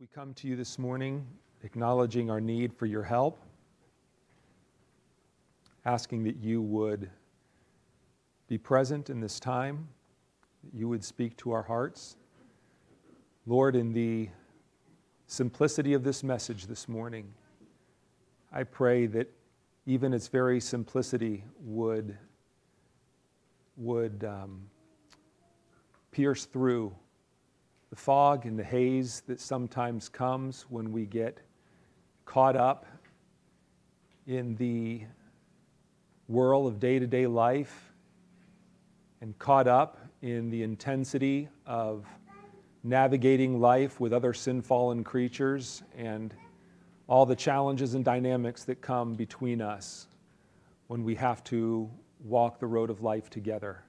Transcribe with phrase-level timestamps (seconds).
[0.00, 1.26] we come to you this morning
[1.62, 3.38] acknowledging our need for your help,
[5.84, 7.08] asking that you would
[8.48, 9.86] be present in this time,
[10.64, 12.16] that you would speak to our hearts.
[13.46, 14.28] Lord, in the
[15.26, 17.32] simplicity of this message this morning,
[18.52, 19.30] I pray that
[19.86, 22.16] even its very simplicity would,
[23.76, 24.62] would um,
[26.10, 26.92] pierce through
[27.92, 31.40] the fog and the haze that sometimes comes when we get
[32.24, 32.86] caught up
[34.26, 35.02] in the
[36.26, 37.92] whirl of day to day life
[39.20, 42.06] and caught up in the intensity of
[42.82, 46.32] navigating life with other sin fallen creatures and
[47.08, 50.06] all the challenges and dynamics that come between us
[50.86, 51.90] when we have to
[52.24, 53.84] walk the road of life together.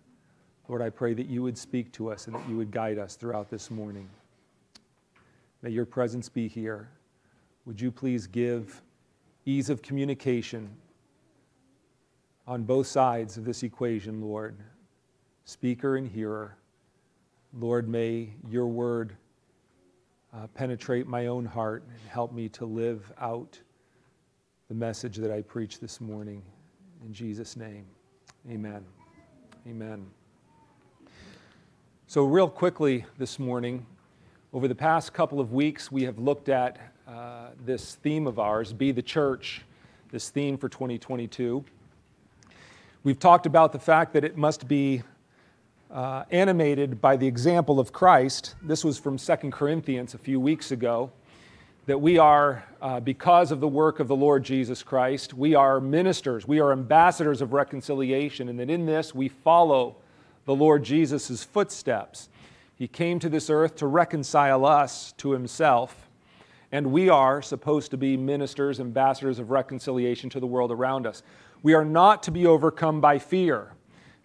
[0.68, 3.16] Lord, I pray that you would speak to us and that you would guide us
[3.16, 4.10] throughout this morning.
[5.62, 6.90] May your presence be here.
[7.66, 8.82] Would you please give
[9.46, 10.70] ease of communication
[12.48, 14.58] on both sides of this equation, Lord,
[15.46, 16.58] speaker and hearer.
[17.54, 19.16] Lord, may your word
[20.34, 23.60] uh, penetrate my own heart and help me to live out
[24.68, 26.42] the message that I preach this morning.
[27.06, 27.86] In Jesus' name,
[28.50, 28.84] amen.
[29.68, 30.23] Amen.
[32.14, 33.88] So, real quickly this morning,
[34.54, 38.72] over the past couple of weeks, we have looked at uh, this theme of ours,
[38.72, 39.64] Be the Church,
[40.12, 41.66] this theme for 2022.
[43.04, 45.02] We've talked about the fact that it must be
[45.90, 48.54] uh, animated by the example of Christ.
[48.62, 51.12] This was from 2 Corinthians a few weeks ago.
[51.88, 55.82] That we are, uh, because of the work of the Lord Jesus Christ, we are
[55.82, 59.96] ministers, we are ambassadors of reconciliation, and that in this we follow
[60.46, 62.30] the Lord Jesus' footsteps.
[62.76, 66.10] He came to this earth to reconcile us to himself,
[66.72, 71.24] and we are supposed to be ministers, ambassadors of reconciliation to the world around us.
[71.62, 73.74] We are not to be overcome by fear.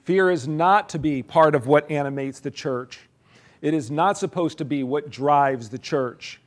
[0.02, 3.00] Fear is not to be part of what animates the church.
[3.60, 6.40] It is not supposed to be what drives the church.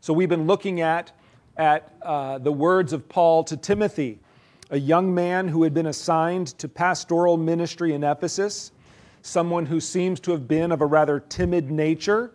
[0.00, 1.12] So we've been looking at,
[1.56, 4.18] at uh, the words of Paul to Timothy,
[4.70, 8.72] a young man who had been assigned to pastoral ministry in Ephesus
[9.24, 12.30] someone who seems to have been of a rather timid nature,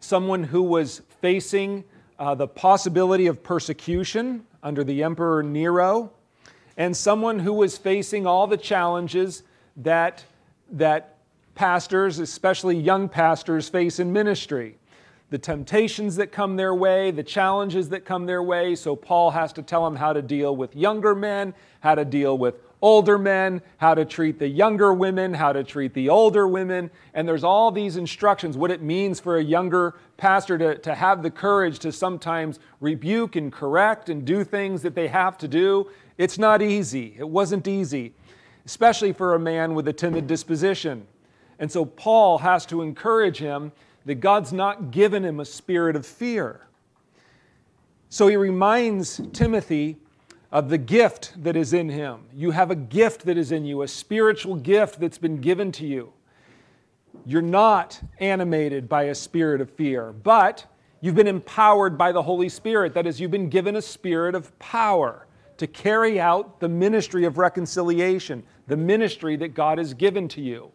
[0.00, 1.84] someone who was facing
[2.18, 6.10] uh, the possibility of persecution under the Emperor Nero,
[6.78, 9.42] and someone who was facing all the challenges
[9.76, 10.24] that,
[10.70, 11.18] that
[11.54, 14.78] pastors, especially young pastors, face in ministry.
[15.28, 18.74] The temptations that come their way, the challenges that come their way.
[18.74, 22.38] So, Paul has to tell them how to deal with younger men, how to deal
[22.38, 26.90] with older men, how to treat the younger women, how to treat the older women.
[27.14, 31.22] And there's all these instructions, what it means for a younger pastor to, to have
[31.22, 35.88] the courage to sometimes rebuke and correct and do things that they have to do.
[36.18, 37.14] It's not easy.
[37.16, 38.14] It wasn't easy,
[38.66, 41.06] especially for a man with a timid disposition.
[41.58, 43.70] And so Paul has to encourage him
[44.04, 46.66] that God's not given him a spirit of fear.
[48.08, 49.96] So he reminds Timothy
[50.52, 52.20] of the gift that is in him.
[52.34, 55.86] You have a gift that is in you, a spiritual gift that's been given to
[55.86, 56.12] you.
[57.24, 60.66] You're not animated by a spirit of fear, but
[61.00, 62.92] you've been empowered by the Holy Spirit.
[62.92, 65.26] That is, you've been given a spirit of power
[65.56, 70.70] to carry out the ministry of reconciliation, the ministry that God has given to you.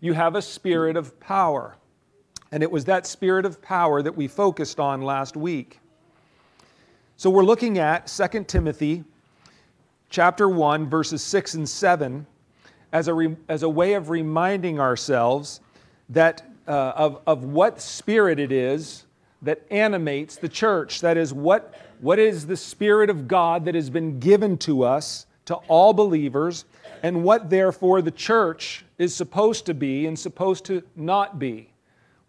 [0.00, 1.76] You have a spirit of power.
[2.50, 5.80] And it was that spirit of power that we focused on last week.
[7.16, 9.04] So we're looking at 2 Timothy
[10.10, 12.26] chapter 1, verses 6 and 7,
[12.92, 15.60] as a, re, as a way of reminding ourselves
[16.08, 19.04] that, uh, of, of what spirit it is
[19.42, 21.00] that animates the church.
[21.00, 25.26] That is, what, what is the Spirit of God that has been given to us,
[25.46, 26.64] to all believers,
[27.02, 31.70] and what therefore the church is supposed to be and supposed to not be.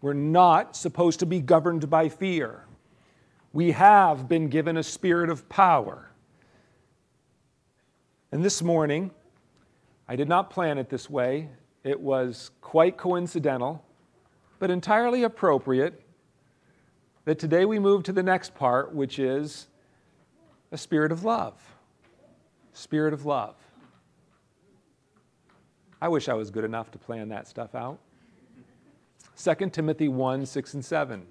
[0.00, 2.64] We're not supposed to be governed by fear.
[3.52, 6.09] We have been given a spirit of power.
[8.32, 9.10] And this morning,
[10.08, 11.48] I did not plan it this way.
[11.82, 13.84] It was quite coincidental,
[14.60, 16.00] but entirely appropriate
[17.24, 19.66] that today we move to the next part, which is
[20.70, 21.54] a spirit of love.
[22.72, 23.56] Spirit of love.
[26.00, 27.98] I wish I was good enough to plan that stuff out.
[29.36, 31.26] 2 Timothy 1 6 and 7.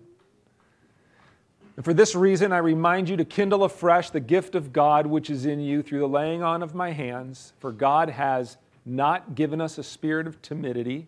[1.79, 5.29] And for this reason, I remind you to kindle afresh the gift of God which
[5.29, 7.53] is in you through the laying on of my hands.
[7.59, 11.07] For God has not given us a spirit of timidity.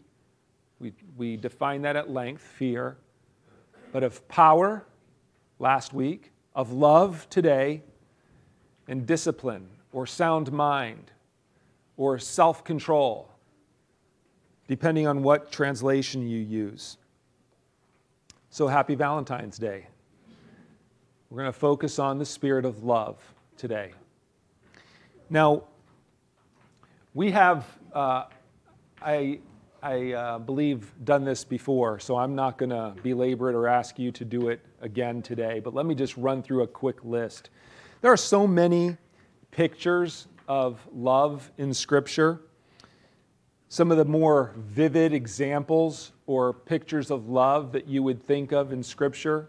[0.79, 2.95] We, we define that at length fear,
[3.91, 4.85] but of power,
[5.59, 7.81] last week, of love today,
[8.87, 11.11] and discipline or sound mind
[11.97, 13.29] or self control,
[14.69, 16.97] depending on what translation you use.
[18.51, 19.87] So happy Valentine's Day.
[21.31, 23.17] We're going to focus on the spirit of love
[23.55, 23.93] today.
[25.29, 25.63] Now,
[27.13, 28.25] we have, uh,
[29.01, 29.39] I,
[29.81, 33.97] I uh, believe, done this before, so I'm not going to belabor it or ask
[33.97, 37.49] you to do it again today, but let me just run through a quick list.
[38.01, 38.97] There are so many
[39.51, 42.41] pictures of love in Scripture.
[43.69, 48.73] Some of the more vivid examples or pictures of love that you would think of
[48.73, 49.47] in Scripture.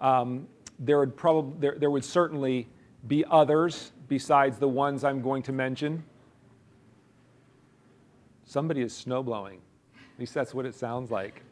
[0.00, 0.46] Um,
[0.80, 2.66] there would probably there, there would certainly
[3.06, 6.02] be others besides the ones I'm going to mention.
[8.44, 9.60] Somebody is snow blowing.
[9.94, 11.44] At least that's what it sounds like.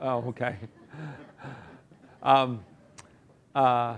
[0.00, 0.56] Oh, okay.
[2.24, 2.64] Um,
[3.52, 3.96] uh,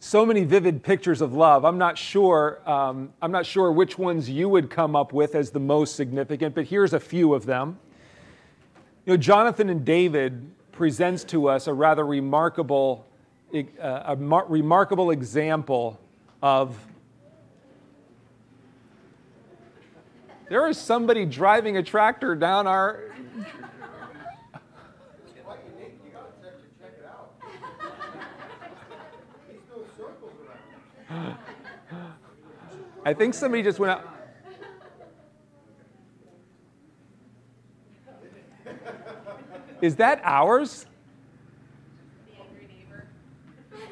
[0.00, 1.64] so many vivid pictures of love.
[1.64, 2.60] I'm not sure.
[2.68, 6.56] Um, I'm not sure which ones you would come up with as the most significant,
[6.56, 7.78] but here's a few of them.
[9.04, 13.04] You know, Jonathan and David presents to us a rather remarkable,
[13.52, 15.98] uh, a mar- remarkable example
[16.42, 16.78] of.
[20.48, 23.00] There is somebody driving a tractor down our
[33.04, 34.15] I think somebody just went out.
[39.80, 40.86] Is that ours?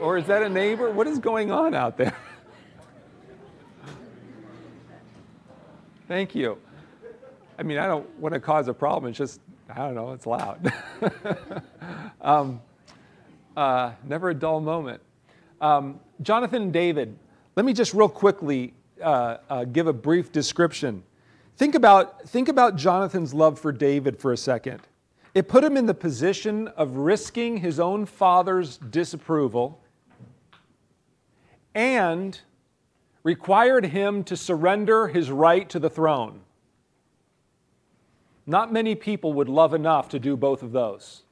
[0.01, 0.91] Or is that a neighbor?
[0.91, 2.17] What is going on out there?
[6.09, 6.59] Thank you.
[7.59, 9.11] I mean, I don't want to cause a problem.
[9.11, 9.41] It's just,
[9.71, 10.73] I don't know, it's loud.
[12.21, 12.61] um,
[13.57, 15.01] uh, never a dull moment.
[15.61, 17.17] Um, Jonathan and David,
[17.57, 21.03] let me just real quickly uh, uh, give a brief description.
[21.57, 24.83] Think about, think about Jonathan's love for David for a second.
[25.35, 29.81] It put him in the position of risking his own father's disapproval
[31.75, 32.41] and
[33.25, 36.41] required him to surrender his right to the throne.
[38.47, 41.23] Not many people would love enough to do both of those.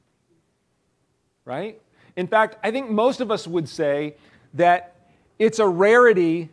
[1.45, 1.81] Right?
[2.17, 4.17] In fact, I think most of us would say
[4.55, 4.97] that
[5.39, 6.51] it's a rarity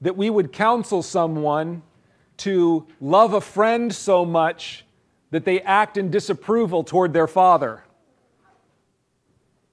[0.00, 1.82] that we would counsel someone
[2.38, 4.85] to love a friend so much
[5.30, 7.82] that they act in disapproval toward their father.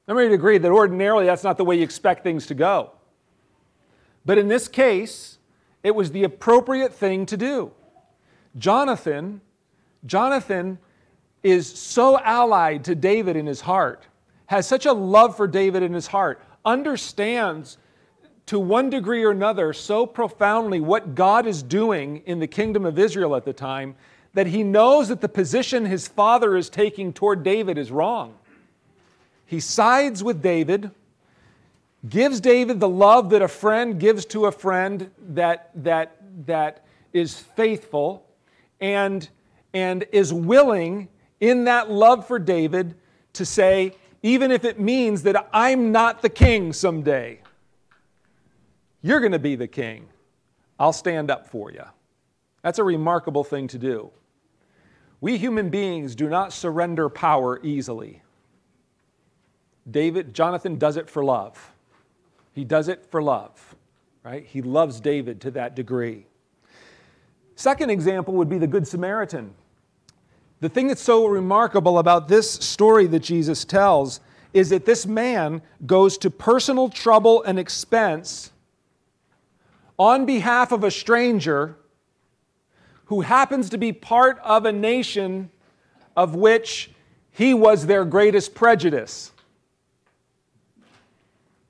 [0.07, 2.91] I'm ready to agree that ordinarily that's not the way you expect things to go.
[4.25, 5.37] But in this case,
[5.83, 7.71] it was the appropriate thing to do.
[8.57, 9.41] Jonathan,
[10.05, 10.79] Jonathan
[11.41, 14.07] is so allied to David in his heart,
[14.47, 17.77] has such a love for David in his heart, understands
[18.45, 22.99] to one degree or another so profoundly what God is doing in the kingdom of
[22.99, 23.95] Israel at the time
[24.33, 28.35] that he knows that the position his father is taking toward David is wrong.
[29.45, 30.91] He sides with David,
[32.07, 37.37] gives David the love that a friend gives to a friend that, that, that is
[37.37, 38.25] faithful,
[38.81, 39.29] and,
[39.73, 41.07] and is willing
[41.39, 42.95] in that love for David
[43.33, 47.39] to say, even if it means that I'm not the king someday,
[49.01, 50.07] you're going to be the king.
[50.79, 51.83] I'll stand up for you.
[52.63, 54.11] That's a remarkable thing to do.
[55.23, 58.23] We human beings do not surrender power easily.
[59.89, 61.71] David, Jonathan does it for love.
[62.51, 63.73] He does it for love,
[64.23, 64.45] right?
[64.45, 66.25] He loves David to that degree.
[67.55, 69.53] Second example would be the Good Samaritan.
[70.59, 74.19] The thing that's so remarkable about this story that Jesus tells
[74.53, 78.51] is that this man goes to personal trouble and expense
[79.97, 81.77] on behalf of a stranger
[83.05, 85.49] who happens to be part of a nation
[86.15, 86.91] of which
[87.31, 89.31] he was their greatest prejudice.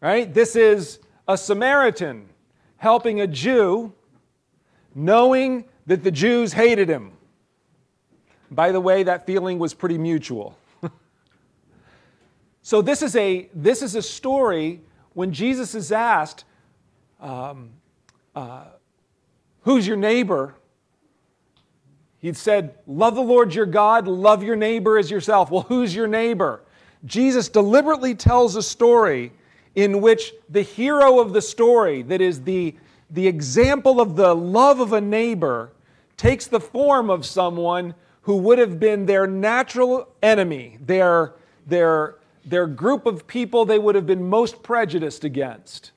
[0.01, 0.31] Right?
[0.31, 2.27] This is a Samaritan
[2.77, 3.93] helping a Jew
[4.93, 7.13] knowing that the Jews hated him.
[8.51, 10.57] By the way, that feeling was pretty mutual.
[12.61, 14.81] so this is a this is a story
[15.13, 16.43] when Jesus is asked,
[17.19, 17.71] um,
[18.35, 18.65] uh,
[19.61, 20.55] Who's your neighbor?
[22.23, 25.51] He'd said, Love the Lord your God, love your neighbor as yourself.
[25.51, 26.61] Well, who's your neighbor?
[27.03, 29.33] Jesus deliberately tells a story
[29.75, 32.75] in which the hero of the story, that is the,
[33.09, 35.73] the example of the love of a neighbor,
[36.15, 41.33] takes the form of someone who would have been their natural enemy, their,
[41.67, 42.15] their,
[42.45, 45.91] their group of people they would have been most prejudiced against.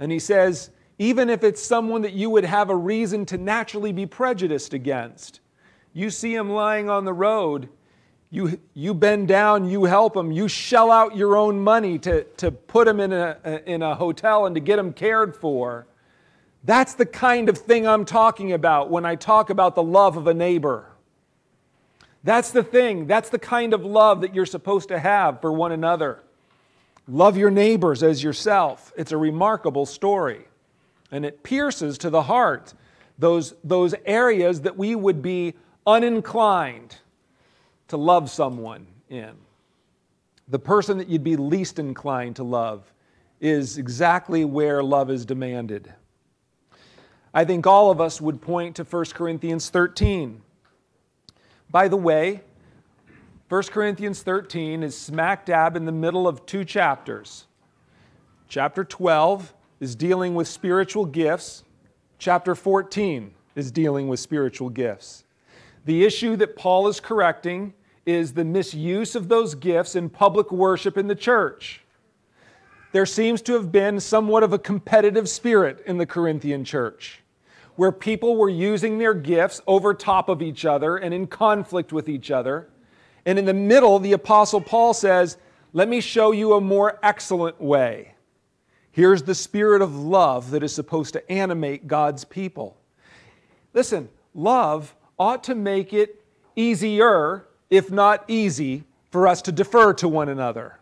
[0.00, 3.92] And he says, even if it's someone that you would have a reason to naturally
[3.92, 5.40] be prejudiced against,
[5.92, 7.68] you see him lying on the road,
[8.30, 12.50] you, you bend down, you help him, you shell out your own money to, to
[12.50, 15.86] put him in a, in a hotel and to get him cared for.
[16.64, 20.26] That's the kind of thing I'm talking about when I talk about the love of
[20.26, 20.86] a neighbor.
[22.24, 23.06] That's the thing.
[23.06, 26.22] That's the kind of love that you're supposed to have for one another.
[27.08, 28.92] Love your neighbors as yourself.
[28.96, 30.46] It's a remarkable story.
[31.12, 32.74] And it pierces to the heart
[33.18, 35.54] those, those areas that we would be
[35.86, 36.96] uninclined
[37.88, 39.32] to love someone in.
[40.48, 42.92] The person that you'd be least inclined to love
[43.40, 45.92] is exactly where love is demanded.
[47.34, 50.42] I think all of us would point to 1 Corinthians 13.
[51.70, 52.42] By the way,
[53.48, 57.46] 1 Corinthians 13 is smack dab in the middle of two chapters.
[58.48, 61.64] Chapter 12 is dealing with spiritual gifts,
[62.16, 65.24] chapter 14 is dealing with spiritual gifts.
[65.86, 67.74] The issue that Paul is correcting
[68.06, 71.80] is the misuse of those gifts in public worship in the church.
[72.92, 77.20] There seems to have been somewhat of a competitive spirit in the Corinthian church
[77.74, 82.08] where people were using their gifts over top of each other and in conflict with
[82.08, 82.68] each other.
[83.26, 85.38] And in the middle, the Apostle Paul says,
[85.72, 88.11] Let me show you a more excellent way.
[88.92, 92.76] Here's the spirit of love that is supposed to animate God's people.
[93.74, 96.22] Listen, love ought to make it
[96.56, 100.78] easier, if not easy, for us to defer to one another.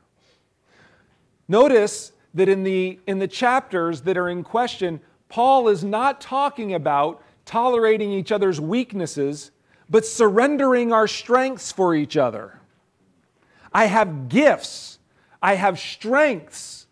[1.47, 6.75] Notice that in the, in the chapters that are in question, Paul is not talking
[6.75, 9.51] about tolerating each other's weaknesses,
[9.89, 12.61] but surrendering our strengths for each other.
[13.73, 14.99] I have gifts,
[15.43, 16.87] I have strengths.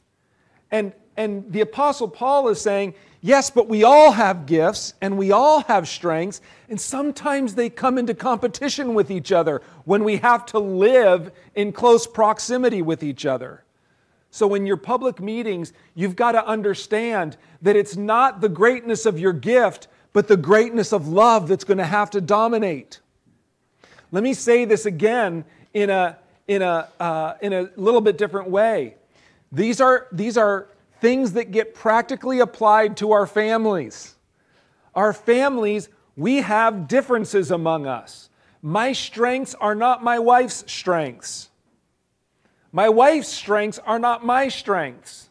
[0.71, 5.33] And, and the Apostle Paul is saying, yes, but we all have gifts and we
[5.33, 10.47] all have strengths, and sometimes they come into competition with each other when we have
[10.47, 13.65] to live in close proximity with each other.
[14.31, 19.19] So, in your public meetings, you've got to understand that it's not the greatness of
[19.19, 23.01] your gift, but the greatness of love that's going to have to dominate.
[24.13, 25.45] Let me say this again
[25.75, 28.95] in a, in a, uh, in a little bit different way.
[29.51, 30.69] These are, these are
[31.01, 34.17] things that get practically applied to our families.
[34.95, 38.31] Our families, we have differences among us.
[38.63, 41.51] My strengths are not my wife's strengths.
[42.73, 45.31] My wife's strengths are not my strengths.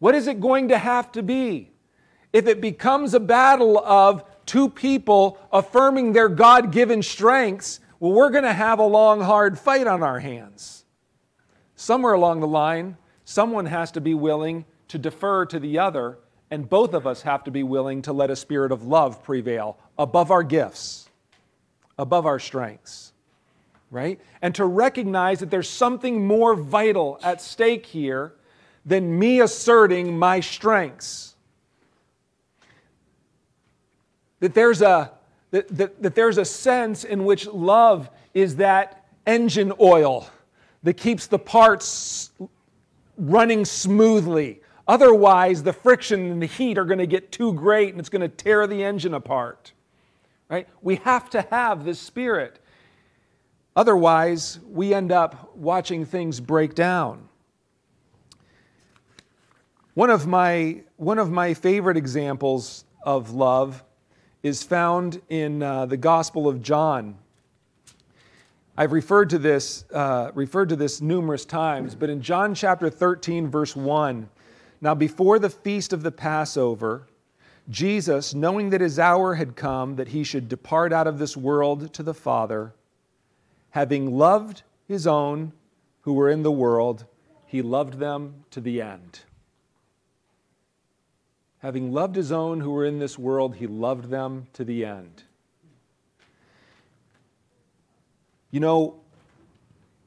[0.00, 1.70] What is it going to have to be?
[2.32, 8.30] If it becomes a battle of two people affirming their God given strengths, well, we're
[8.30, 10.84] going to have a long, hard fight on our hands.
[11.76, 16.18] Somewhere along the line, someone has to be willing to defer to the other,
[16.50, 19.78] and both of us have to be willing to let a spirit of love prevail
[19.98, 21.08] above our gifts,
[21.98, 23.12] above our strengths
[23.92, 24.18] right?
[24.40, 28.32] And to recognize that there's something more vital at stake here
[28.84, 31.36] than me asserting my strengths.
[34.40, 35.12] That there's a,
[35.50, 40.26] that, that, that there's a sense in which love is that engine oil
[40.82, 42.32] that keeps the parts
[43.22, 44.60] running smoothly.
[44.86, 48.20] Otherwise, the friction and the heat are going to get too great and it's going
[48.20, 49.72] to tear the engine apart.
[50.50, 50.68] Right?
[50.82, 52.58] We have to have this spirit.
[53.74, 57.28] Otherwise, we end up watching things break down.
[59.94, 63.84] One of my, one of my favorite examples of love
[64.42, 67.16] is found in uh, the Gospel of John.
[68.76, 73.48] I've referred to this, uh, referred to this numerous times, but in John chapter 13,
[73.48, 74.28] verse 1,
[74.80, 77.06] now before the feast of the Passover,
[77.68, 81.92] Jesus, knowing that his hour had come that he should depart out of this world
[81.92, 82.72] to the Father,
[83.70, 85.52] having loved his own
[86.00, 87.04] who were in the world,
[87.46, 89.20] he loved them to the end.
[91.58, 95.24] Having loved his own who were in this world, he loved them to the end.
[98.52, 99.00] You know,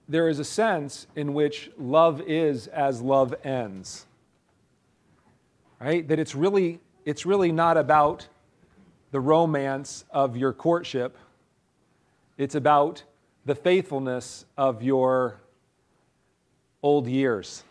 [0.08, 4.06] there is a sense in which love is as love ends.
[5.82, 6.08] Right?
[6.08, 8.28] That it's really, it's really not about
[9.12, 11.18] the romance of your courtship.
[12.38, 13.04] It's about
[13.46, 15.40] the faithfulness of your
[16.84, 17.64] old years.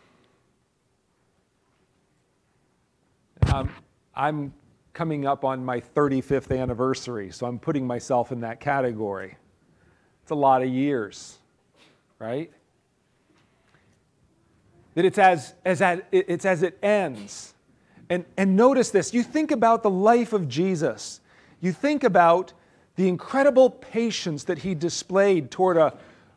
[3.52, 3.70] Um,
[4.14, 4.52] I'm
[4.92, 9.36] coming up on my 35th anniversary, so I'm putting myself in that category.
[10.24, 11.36] It's a lot of years.
[12.18, 12.50] right?
[14.94, 17.52] That it's as, as, it's as it ends.
[18.08, 21.20] And, and notice this you think about the life of Jesus,
[21.60, 22.54] you think about
[22.96, 25.94] the incredible patience that he displayed toward a,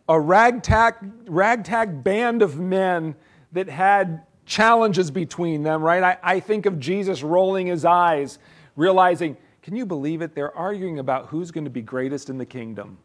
[0.10, 3.15] a ragtag, ragtag band of men
[3.53, 6.03] that had challenges between them, right?
[6.03, 8.38] I, I think of Jesus rolling his eyes,
[8.75, 10.36] realizing, can you believe it?
[10.36, 12.98] They're arguing about who's going to be greatest in the kingdom.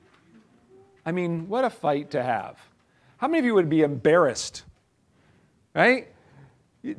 [1.05, 2.59] I mean, what a fight to have.
[3.17, 4.65] How many of you would be embarrassed?
[5.75, 6.09] Right?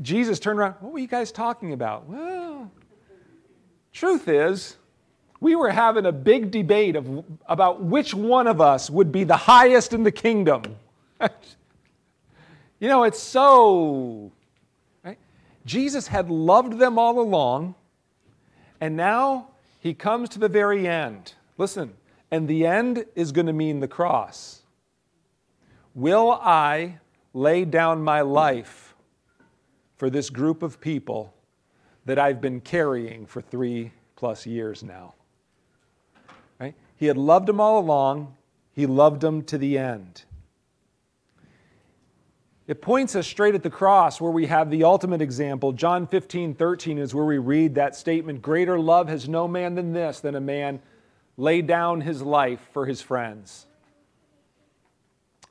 [0.02, 2.08] Jesus turned around, what were you guys talking about?
[2.08, 2.72] Well,
[3.92, 4.78] truth is,
[5.40, 9.36] we were having a big debate of, about which one of us would be the
[9.36, 10.64] highest in the kingdom.
[12.80, 14.32] you know, it's so.
[15.04, 15.18] Right?
[15.66, 17.76] Jesus had loved them all along,
[18.80, 19.50] and now
[19.80, 21.34] he comes to the very end.
[21.58, 21.94] Listen,
[22.34, 24.64] and the end is going to mean the cross.
[25.94, 26.98] Will I
[27.32, 28.96] lay down my life
[29.98, 31.32] for this group of people
[32.06, 35.14] that I've been carrying for three plus years now?
[36.60, 36.74] Right?
[36.96, 38.36] He had loved them all along,
[38.72, 40.24] he loved them to the end.
[42.66, 45.72] It points us straight at the cross where we have the ultimate example.
[45.72, 49.94] John 15, 13 is where we read that statement Greater love has no man than
[49.94, 50.82] this, than a man
[51.38, 53.66] lay down his life for his friends.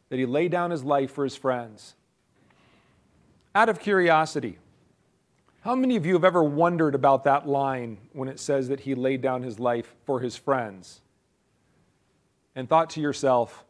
[0.08, 1.94] That he laid down his life for his friends.
[3.54, 4.58] Out of curiosity,
[5.62, 8.94] how many of you have ever wondered about that line when it says that he
[8.94, 11.00] laid down his life for his friends?
[12.54, 13.64] And thought to yourself,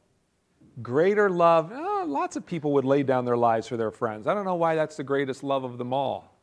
[0.83, 4.27] greater love, oh, lots of people would lay down their lives for their friends.
[4.27, 6.35] I don't know why that's the greatest love of them all.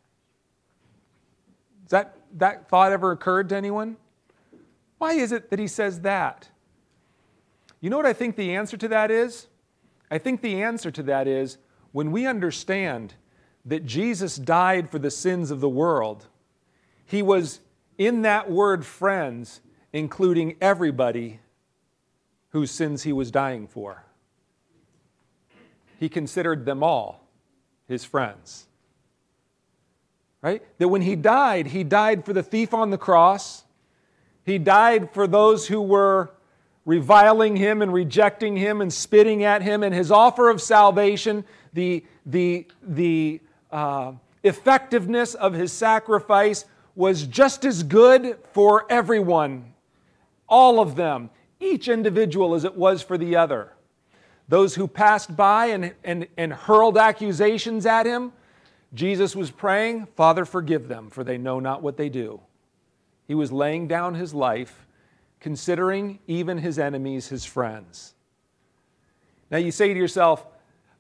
[1.84, 3.98] Has that, that thought ever occurred to anyone?
[5.00, 6.50] Why is it that he says that?
[7.82, 9.48] You know what I think the answer to that is?
[10.12, 11.58] I think the answer to that is
[11.92, 13.16] when we understand
[13.66, 16.28] that Jesus died for the sins of the world,
[17.06, 17.62] he was
[17.98, 19.62] in that word friends,
[19.94, 21.40] including everybody
[22.50, 24.04] whose sins he was dying for.
[26.00, 27.28] He considered them all
[27.88, 28.68] his friends.
[30.42, 30.64] Right?
[30.78, 33.66] That when he died, he died for the thief on the cross.
[34.50, 36.32] He died for those who were
[36.86, 39.84] reviling him and rejecting him and spitting at him.
[39.84, 47.64] And his offer of salvation, the, the, the uh, effectiveness of his sacrifice was just
[47.64, 49.74] as good for everyone,
[50.48, 53.74] all of them, each individual as it was for the other.
[54.48, 58.34] Those who passed by and, and, and hurled accusations at him,
[58.96, 62.42] Jesus was praying, Father, forgive them, for they know not what they do.
[63.30, 64.88] He was laying down his life,
[65.40, 68.16] considering even his enemies his friends.
[69.52, 70.48] Now you say to yourself,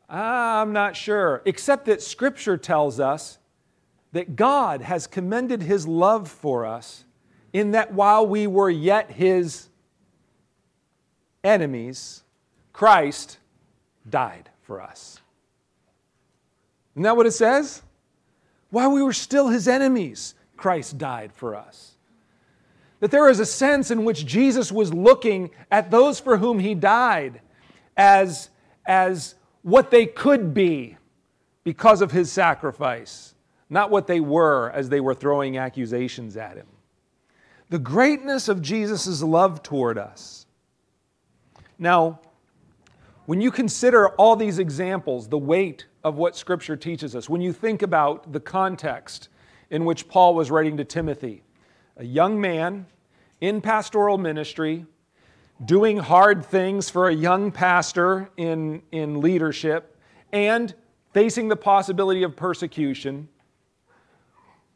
[0.07, 3.39] ah, I'm not sure, except that Scripture tells us
[4.11, 7.03] that God has commended his love for us
[7.51, 9.67] in that while we were yet his
[11.43, 12.21] enemies,
[12.73, 13.39] Christ
[14.07, 15.19] died for us.
[16.93, 17.81] Isn't that what it says?
[18.69, 21.95] While we were still his enemies, Christ died for us.
[22.99, 26.75] That there is a sense in which Jesus was looking at those for whom he
[26.75, 27.41] died
[27.95, 28.49] as,
[28.85, 30.97] as what they could be
[31.63, 33.35] because of his sacrifice,
[33.69, 36.67] not what they were as they were throwing accusations at him.
[37.69, 40.47] The greatness of Jesus' love toward us.
[41.77, 42.19] Now,
[43.27, 47.53] when you consider all these examples, the weight of what Scripture teaches us, when you
[47.53, 49.29] think about the context
[49.69, 51.43] in which Paul was writing to Timothy,
[51.99, 52.85] a young man
[53.41, 54.85] in pastoral ministry,
[55.63, 59.97] doing hard things for a young pastor in, in leadership,
[60.31, 60.73] and
[61.13, 63.27] facing the possibility of persecution.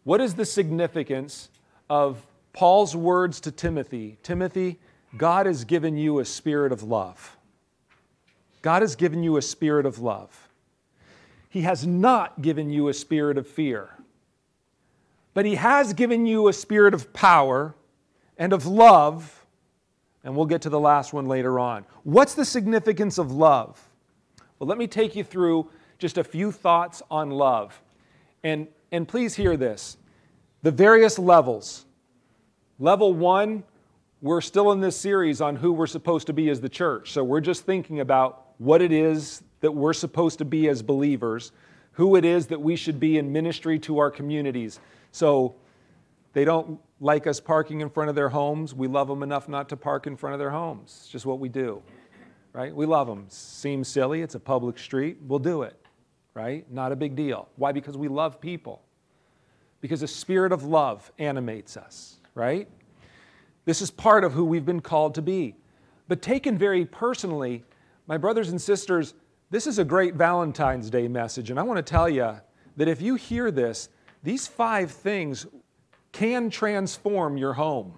[0.03, 1.49] What is the significance
[1.89, 4.17] of Paul's words to Timothy?
[4.21, 4.79] Timothy,
[5.15, 7.37] God has given you a spirit of love.
[8.61, 10.49] God has given you a spirit of love.
[11.49, 13.91] He has not given you a spirit of fear.
[15.33, 17.75] But He has given you a spirit of power
[18.37, 19.45] and of love.
[20.23, 21.85] And we'll get to the last one later on.
[22.03, 23.89] What's the significance of love?
[24.59, 25.69] Well, let me take you through
[25.99, 27.81] just a few thoughts on love.
[28.43, 29.97] And, and please hear this
[30.61, 31.85] the various levels.
[32.79, 33.63] Level one,
[34.21, 37.11] we're still in this series on who we're supposed to be as the church.
[37.11, 41.51] So we're just thinking about what it is that we're supposed to be as believers,
[41.91, 44.79] who it is that we should be in ministry to our communities.
[45.13, 45.55] So
[46.33, 48.73] they don't like us parking in front of their homes.
[48.73, 50.97] We love them enough not to park in front of their homes.
[51.01, 51.81] It's just what we do.
[52.51, 52.75] right?
[52.75, 53.25] We love them.
[53.29, 55.79] Seems silly, it's a public street, we'll do it,
[56.33, 56.69] right?
[56.71, 57.47] Not a big deal.
[57.55, 57.71] Why?
[57.71, 58.81] Because we love people.
[59.81, 62.67] Because the spirit of love animates us, right?
[63.65, 65.55] This is part of who we've been called to be.
[66.07, 67.63] But taken very personally,
[68.07, 69.13] my brothers and sisters,
[69.51, 71.51] this is a great Valentine's Day message.
[71.51, 72.37] And I want to tell you
[72.77, 73.89] that if you hear this,
[74.23, 75.45] these five things
[76.11, 77.93] can transform your home.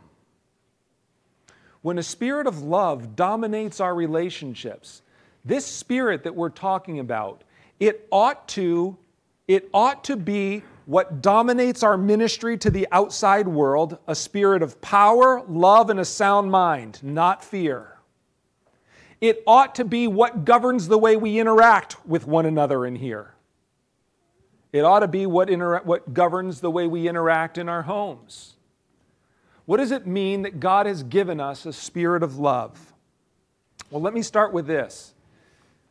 [1.82, 5.04] When a spirit of love dominates our relationships,
[5.44, 7.44] this spirit that we're talking about,
[7.80, 8.98] it ought to
[9.48, 14.82] it ought to be what dominates our ministry to the outside world, a spirit of
[14.82, 18.00] power, love and a sound mind, not fear.
[19.22, 23.35] It ought to be what governs the way we interact with one another in here.
[24.76, 25.50] It ought to be what,
[25.86, 28.56] what governs the way we interact in our homes.
[29.64, 32.94] What does it mean that God has given us a spirit of love?
[33.90, 35.14] Well, let me start with this.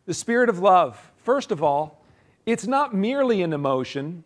[0.05, 2.05] The spirit of love, first of all,
[2.44, 4.23] it's not merely an emotion,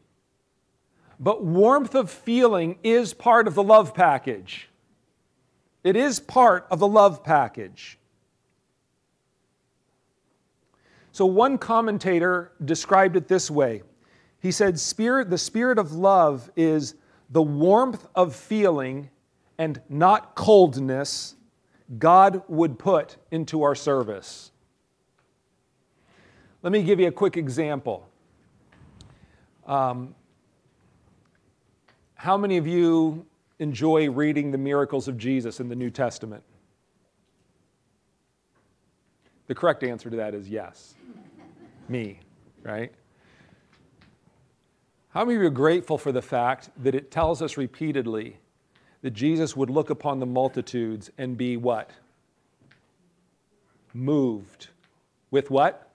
[1.21, 4.69] but warmth of feeling is part of the love package.
[5.85, 7.97] It is part of the love package.
[11.13, 13.83] So, one commentator described it this way
[14.41, 16.95] he said, spirit, The spirit of love is
[17.31, 19.11] the warmth of feeling
[19.59, 21.35] and not coldness
[21.99, 24.53] God would put into our service.
[26.63, 28.09] Let me give you a quick example.
[29.67, 30.15] Um,
[32.15, 33.27] how many of you
[33.59, 36.43] enjoy reading the miracles of Jesus in the New Testament?
[39.47, 40.95] The correct answer to that is yes.
[41.89, 42.21] Me,
[42.63, 42.93] right?
[45.11, 48.37] How many of you are grateful for the fact that it tells us repeatedly
[49.01, 51.91] that Jesus would look upon the multitudes and be what?
[53.95, 54.69] Moved.
[55.31, 55.91] With what?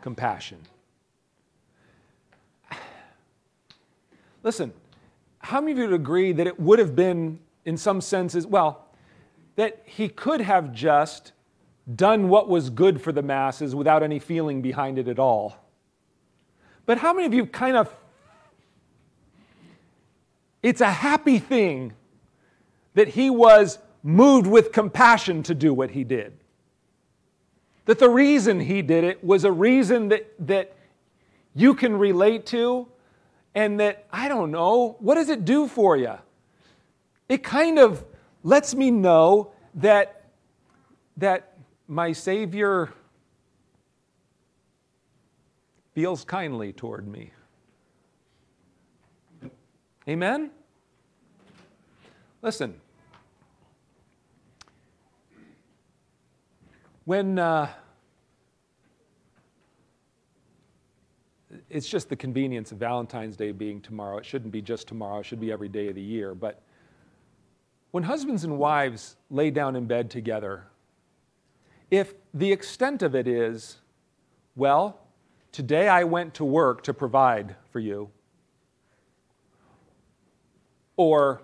[0.00, 0.58] Compassion.
[4.44, 4.72] Listen,
[5.40, 8.86] how many of you would agree that it would have been, in some senses, well,
[9.56, 11.32] that he could have just
[11.96, 15.56] done what was good for the masses without any feeling behind it at all?
[16.84, 17.92] But how many of you kind of
[20.66, 21.92] it's a happy thing
[22.94, 26.36] that he was moved with compassion to do what he did.
[27.84, 30.74] That the reason he did it was a reason that, that
[31.54, 32.88] you can relate to,
[33.54, 36.14] and that, I don't know, what does it do for you?
[37.28, 38.04] It kind of
[38.42, 40.24] lets me know that,
[41.16, 42.92] that my Savior
[45.94, 47.30] feels kindly toward me.
[50.08, 50.50] Amen?
[52.42, 52.80] Listen,
[57.04, 57.68] when uh,
[61.70, 65.26] it's just the convenience of Valentine's Day being tomorrow, it shouldn't be just tomorrow, it
[65.26, 66.34] should be every day of the year.
[66.34, 66.62] But
[67.90, 70.64] when husbands and wives lay down in bed together,
[71.90, 73.78] if the extent of it is,
[74.54, 75.00] well,
[75.52, 78.10] today I went to work to provide for you,
[80.96, 81.40] or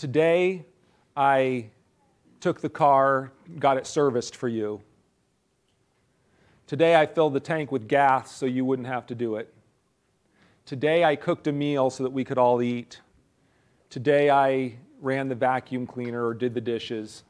[0.00, 0.64] today
[1.14, 1.66] I
[2.40, 4.80] took the car, got it serviced for you.
[6.66, 9.52] Today I filled the tank with gas so you wouldn't have to do it.
[10.64, 13.02] Today I cooked a meal so that we could all eat.
[13.90, 17.22] Today I ran the vacuum cleaner or did the dishes.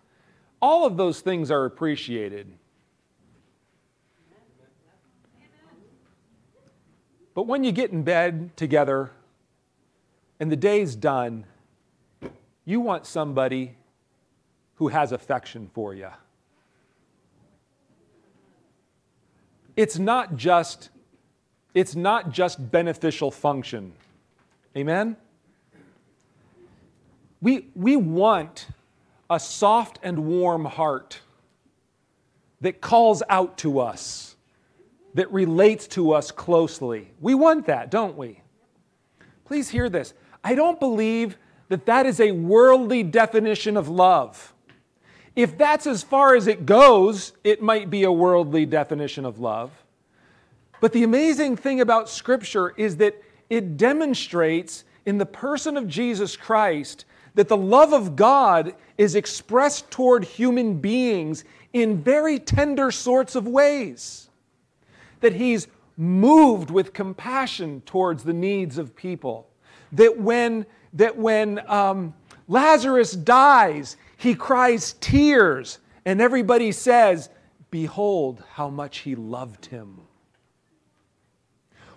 [0.62, 2.52] All of those things are appreciated.
[7.34, 9.10] But when you get in bed together
[10.38, 11.46] and the day's done,
[12.70, 13.76] you want somebody
[14.76, 16.08] who has affection for you.
[19.76, 20.90] It's not just
[21.74, 23.92] it's not just beneficial function.
[24.76, 25.16] Amen?
[27.40, 28.66] We, we want
[29.28, 31.20] a soft and warm heart
[32.60, 34.36] that calls out to us,
[35.14, 37.10] that relates to us closely.
[37.20, 38.40] We want that, don't we?
[39.44, 40.12] Please hear this.
[40.44, 41.38] I don't believe
[41.70, 44.52] that that is a worldly definition of love.
[45.36, 49.70] If that's as far as it goes, it might be a worldly definition of love.
[50.80, 56.36] But the amazing thing about Scripture is that it demonstrates in the person of Jesus
[56.36, 57.04] Christ
[57.36, 63.46] that the love of God is expressed toward human beings in very tender sorts of
[63.46, 64.28] ways.
[65.20, 69.48] That He's moved with compassion towards the needs of people.
[69.92, 72.14] That when that when um,
[72.48, 77.30] Lazarus dies, he cries tears, and everybody says,
[77.70, 80.00] Behold how much he loved him.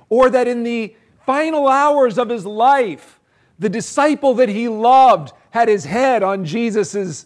[0.09, 3.19] Or that in the final hours of his life,
[3.57, 7.25] the disciple that he loved had his head on Jesus's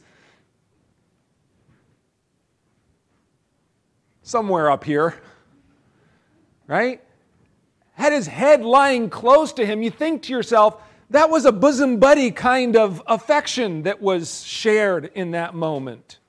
[4.21, 5.15] somewhere up here,
[6.67, 7.01] right?
[7.93, 9.81] Had his head lying close to him.
[9.81, 15.09] You think to yourself, that was a bosom buddy kind of affection that was shared
[15.15, 16.19] in that moment.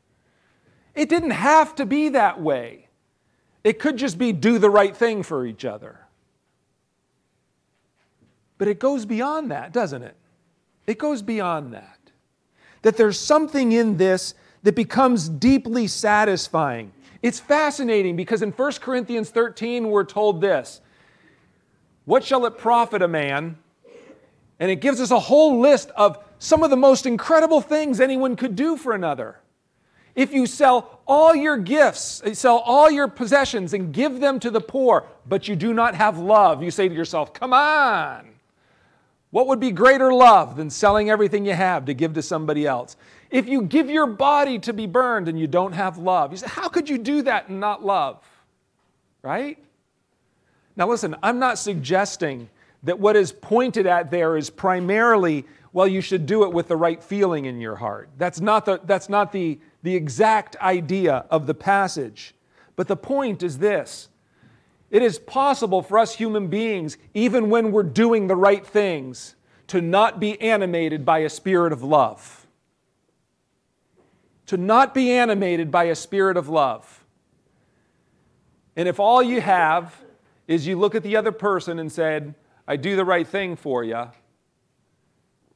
[0.94, 2.88] It didn't have to be that way.
[3.64, 6.00] It could just be do the right thing for each other.
[8.56, 10.16] But it goes beyond that, doesn't it?
[10.86, 11.98] It goes beyond that.
[12.82, 16.92] That there's something in this that becomes deeply satisfying.
[17.22, 20.80] It's fascinating because in 1 Corinthians 13, we're told this
[22.04, 23.58] What shall it profit a man?
[24.60, 28.36] And it gives us a whole list of some of the most incredible things anyone
[28.36, 29.40] could do for another.
[30.14, 34.50] If you sell all your gifts, eh, sell all your possessions and give them to
[34.50, 38.28] the poor, but you do not have love, you say to yourself, Come on.
[39.30, 42.96] What would be greater love than selling everything you have to give to somebody else?
[43.30, 46.48] If you give your body to be burned and you don't have love, you say,
[46.48, 48.20] How could you do that and not love?
[49.22, 49.58] Right?
[50.76, 52.48] Now, listen, I'm not suggesting
[52.82, 56.76] that what is pointed at there is primarily, well, you should do it with the
[56.76, 58.08] right feeling in your heart.
[58.16, 62.34] That's not the, that's not the, the exact idea of the passage.
[62.76, 64.08] But the point is this
[64.90, 69.34] it is possible for us human beings, even when we're doing the right things,
[69.66, 72.46] to not be animated by a spirit of love.
[74.46, 77.04] To not be animated by a spirit of love.
[78.76, 79.94] And if all you have
[80.46, 82.34] is you look at the other person and said,
[82.68, 84.04] I do the right thing for you,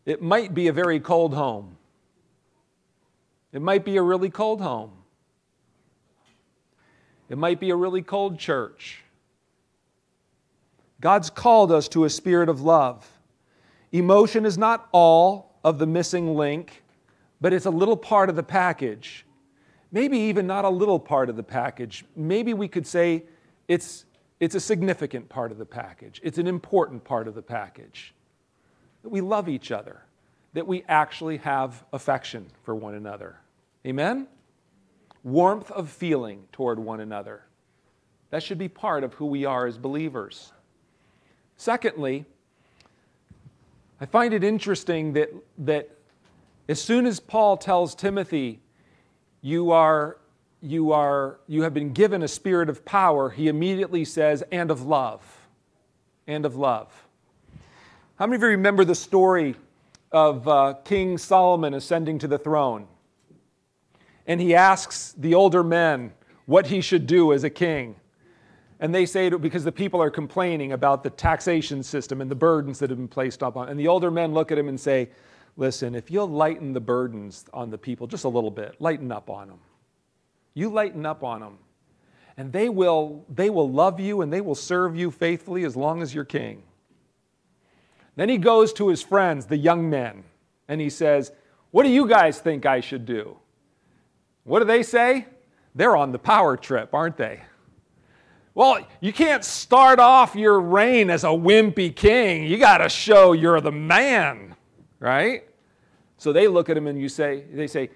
[0.06, 1.76] it might be a very cold home.
[3.52, 4.92] It might be a really cold home.
[7.28, 9.02] It might be a really cold church.
[11.02, 13.06] God's called us to a spirit of love.
[13.92, 16.82] Emotion is not all of the missing link,
[17.42, 19.26] but it's a little part of the package.
[19.90, 22.06] Maybe even not a little part of the package.
[22.16, 23.24] Maybe we could say
[23.68, 24.06] it's,
[24.42, 28.12] it's a significant part of the package, it's an important part of the package.
[29.04, 30.02] That we love each other,
[30.52, 33.36] that we actually have affection for one another.
[33.86, 34.26] Amen?
[35.22, 37.44] Warmth of feeling toward one another.
[38.30, 40.52] That should be part of who we are as believers.
[41.56, 42.24] Secondly,
[44.00, 45.88] I find it interesting that, that
[46.68, 48.58] as soon as Paul tells Timothy,
[49.40, 50.16] you are,
[50.62, 54.82] you are, you have been given a spirit of power, he immediately says, and of
[54.82, 55.20] love.
[56.26, 56.88] And of love.
[58.14, 59.56] How many of you remember the story
[60.12, 62.86] of uh, King Solomon ascending to the throne?
[64.26, 66.12] And he asks the older men
[66.46, 67.96] what he should do as a king.
[68.78, 72.78] And they say, because the people are complaining about the taxation system and the burdens
[72.78, 73.68] that have been placed upon.
[73.68, 75.08] And the older men look at him and say,
[75.56, 79.28] listen, if you'll lighten the burdens on the people just a little bit, lighten up
[79.28, 79.58] on them.
[80.54, 81.58] You lighten up on them.
[82.36, 86.02] And they will, they will love you and they will serve you faithfully as long
[86.02, 86.62] as you're king.
[88.16, 90.24] Then he goes to his friends, the young men,
[90.68, 91.32] and he says,
[91.70, 93.36] What do you guys think I should do?
[94.44, 95.26] What do they say?
[95.74, 97.40] They're on the power trip, aren't they?
[98.54, 102.44] Well, you can't start off your reign as a wimpy king.
[102.44, 104.54] You got to show you're the man,
[105.00, 105.44] right?
[106.18, 107.90] So they look at him and you say, they say,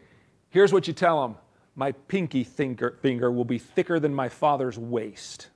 [0.49, 1.35] here's what you tell him.
[1.77, 5.49] My pinky finger, finger will be thicker than my father's waist.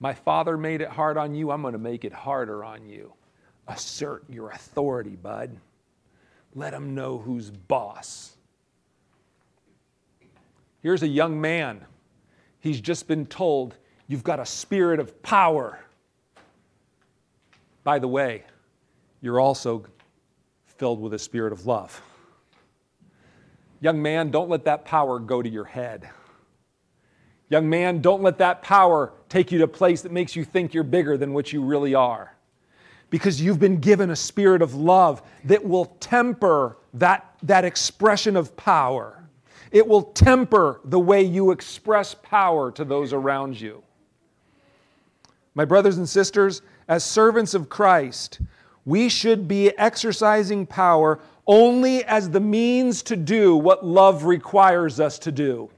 [0.00, 1.50] My father made it hard on you.
[1.50, 3.12] I'm going to make it harder on you.
[3.68, 5.58] Assert your authority, bud.
[6.54, 8.36] Let him know who's boss.
[10.82, 11.84] Here's a young man
[12.64, 15.84] He's just been told, You've got a spirit of power.
[17.84, 18.44] By the way,
[19.20, 19.84] you're also
[20.78, 22.00] filled with a spirit of love.
[23.84, 26.08] Young man, don't let that power go to your head.
[27.50, 30.72] Young man, don't let that power take you to a place that makes you think
[30.72, 32.34] you're bigger than what you really are.
[33.10, 38.56] Because you've been given a spirit of love that will temper that, that expression of
[38.56, 39.22] power.
[39.70, 43.82] It will temper the way you express power to those around you.
[45.54, 48.40] My brothers and sisters, as servants of Christ,
[48.86, 55.18] we should be exercising power only as the means to do what love requires us
[55.20, 55.70] to do.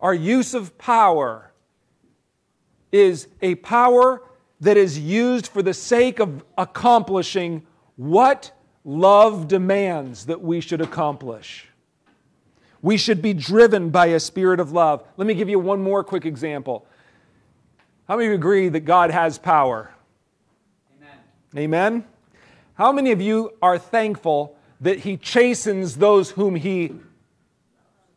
[0.00, 1.52] Our use of power
[2.92, 4.22] is a power
[4.60, 8.52] that is used for the sake of accomplishing what
[8.84, 11.66] love demands that we should accomplish.
[12.82, 15.04] We should be driven by a spirit of love.
[15.16, 16.86] Let me give you one more quick example.
[18.08, 19.92] How many of you agree that God has power?
[20.98, 21.18] Amen.
[21.56, 22.04] Amen?
[22.80, 26.94] How many of you are thankful that He chastens those whom He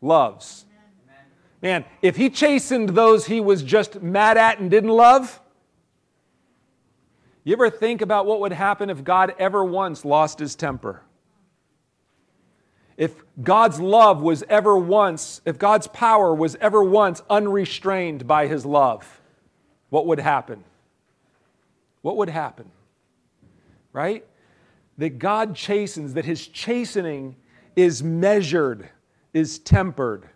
[0.00, 0.64] loves?
[1.60, 5.38] Man, if He chastened those He was just mad at and didn't love,
[7.44, 11.02] you ever think about what would happen if God ever once lost His temper?
[12.96, 18.64] if God's love was ever once, if God's power was ever once unrestrained by his
[18.64, 19.20] love,
[19.90, 20.64] what would happen?
[22.00, 22.70] What would happen?
[23.92, 24.24] Right?
[24.98, 27.36] That God chastens, that his chastening
[27.76, 28.88] is measured,
[29.32, 30.28] is tempered.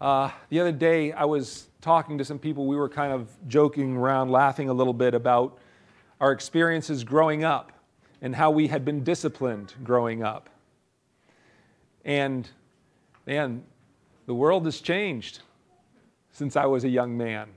[0.00, 2.66] Uh, the other day, I was talking to some people.
[2.66, 5.58] We were kind of joking around, laughing a little bit about
[6.20, 7.72] our experiences growing up
[8.22, 10.50] and how we had been disciplined growing up.
[12.04, 12.48] And
[13.26, 13.62] man,
[14.26, 15.40] the world has changed
[16.32, 17.48] since I was a young man.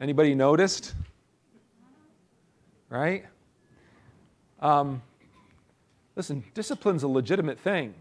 [0.00, 0.94] Anybody noticed?
[2.92, 3.24] Right?
[4.60, 5.00] Um,
[6.14, 7.94] listen, discipline's a legitimate thing.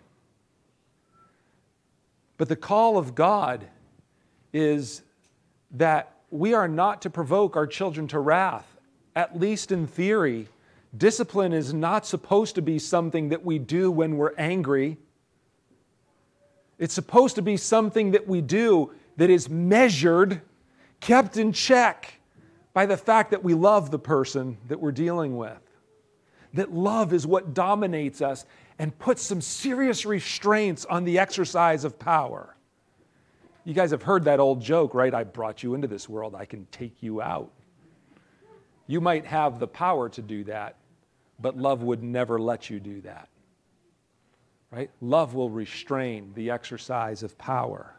[2.37, 3.65] But the call of God
[4.51, 5.01] is
[5.71, 8.67] that we are not to provoke our children to wrath
[9.15, 10.47] at least in theory,
[10.97, 14.97] discipline is not supposed to be something that we do when we're angry.
[16.79, 20.41] It's supposed to be something that we do that is measured,
[20.99, 22.20] kept in check
[22.73, 25.59] by the fact that we love the person that we're dealing with.
[26.53, 28.45] That love is what dominates us
[28.77, 32.55] and puts some serious restraints on the exercise of power.
[33.63, 35.13] You guys have heard that old joke, right?
[35.13, 37.51] I brought you into this world, I can take you out.
[38.87, 40.75] You might have the power to do that,
[41.39, 43.29] but love would never let you do that.
[44.71, 44.89] Right?
[45.01, 47.93] Love will restrain the exercise of power.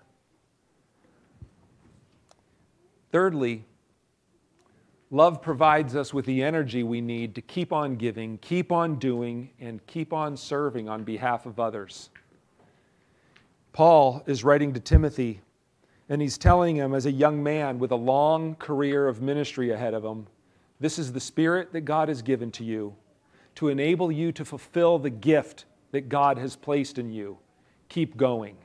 [3.10, 3.64] Thirdly,
[5.12, 9.50] love provides us with the energy we need to keep on giving, keep on doing,
[9.60, 12.08] and keep on serving on behalf of others.
[13.74, 15.42] Paul is writing to Timothy,
[16.08, 19.92] and he's telling him, as a young man with a long career of ministry ahead
[19.92, 20.26] of him,
[20.80, 22.96] this is the Spirit that God has given to you
[23.54, 27.36] to enable you to fulfill the gift that God has placed in you.
[27.90, 28.56] Keep going.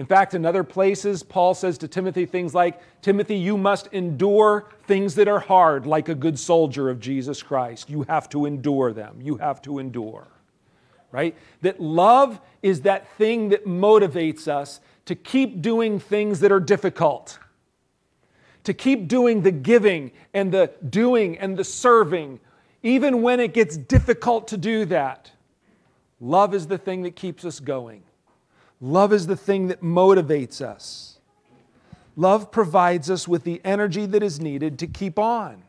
[0.00, 4.70] In fact, in other places, Paul says to Timothy things like Timothy, you must endure
[4.86, 7.90] things that are hard, like a good soldier of Jesus Christ.
[7.90, 9.18] You have to endure them.
[9.20, 10.26] You have to endure.
[11.12, 11.36] Right?
[11.60, 17.38] That love is that thing that motivates us to keep doing things that are difficult
[18.64, 22.40] to keep doing the giving and the doing and the serving,
[22.82, 25.30] even when it gets difficult to do that.
[26.20, 28.02] Love is the thing that keeps us going.
[28.80, 31.18] Love is the thing that motivates us.
[32.16, 35.62] Love provides us with the energy that is needed to keep on.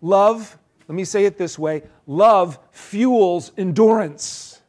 [0.00, 4.60] Love, let me say it this way love fuels endurance.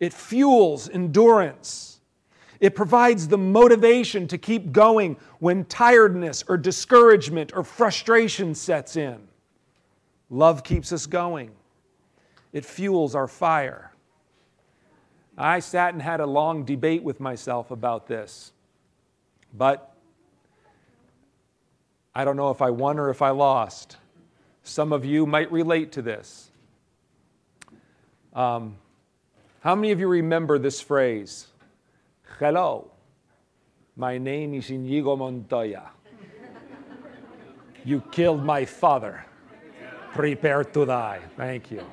[0.00, 2.00] It fuels endurance.
[2.60, 9.28] It provides the motivation to keep going when tiredness or discouragement or frustration sets in.
[10.30, 11.50] Love keeps us going,
[12.52, 13.92] it fuels our fire.
[15.38, 18.52] I sat and had a long debate with myself about this,
[19.54, 19.94] but
[22.12, 23.96] I don't know if I won or if I lost.
[24.64, 26.50] Some of you might relate to this.
[28.34, 28.76] Um,
[29.60, 31.46] how many of you remember this phrase?
[32.40, 32.90] Hello,
[33.96, 35.90] my name is Inigo Montoya.
[37.84, 39.24] You killed my father.
[40.12, 41.20] Prepare to die.
[41.36, 41.84] Thank you.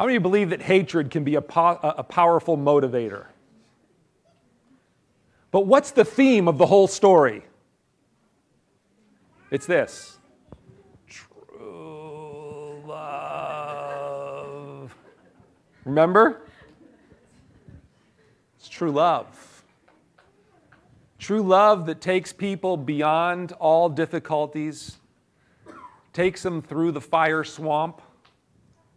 [0.00, 3.26] How many believe that hatred can be a, po- a powerful motivator?
[5.50, 7.44] But what's the theme of the whole story?
[9.50, 10.16] It's this
[11.06, 13.76] true love.
[15.84, 16.48] Remember?
[18.56, 19.62] It's true love.
[21.18, 24.96] True love that takes people beyond all difficulties,
[26.14, 28.00] takes them through the fire swamp,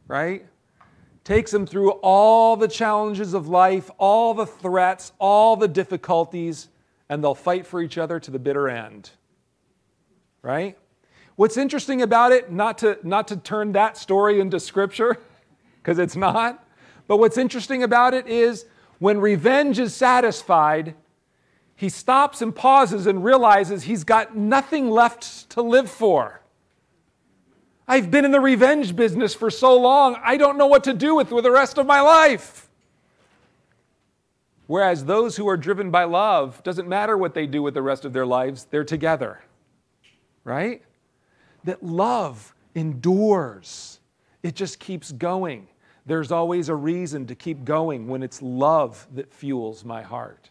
[0.07, 0.45] right?
[1.23, 6.67] Takes them through all the challenges of life, all the threats, all the difficulties,
[7.07, 9.11] and they'll fight for each other to the bitter end.
[10.41, 10.77] Right?
[11.35, 15.17] What's interesting about it, not to, not to turn that story into scripture,
[15.81, 16.67] because it's not,
[17.07, 18.65] but what's interesting about it is
[18.99, 20.95] when revenge is satisfied,
[21.75, 26.42] he stops and pauses and realizes he's got nothing left to live for.
[27.87, 31.15] I've been in the revenge business for so long, I don't know what to do
[31.15, 32.69] with, with the rest of my life.
[34.67, 38.05] Whereas those who are driven by love, doesn't matter what they do with the rest
[38.05, 39.41] of their lives, they're together.
[40.45, 40.81] Right?
[41.65, 43.99] That love endures,
[44.41, 45.67] it just keeps going.
[46.05, 50.49] There's always a reason to keep going when it's love that fuels my heart.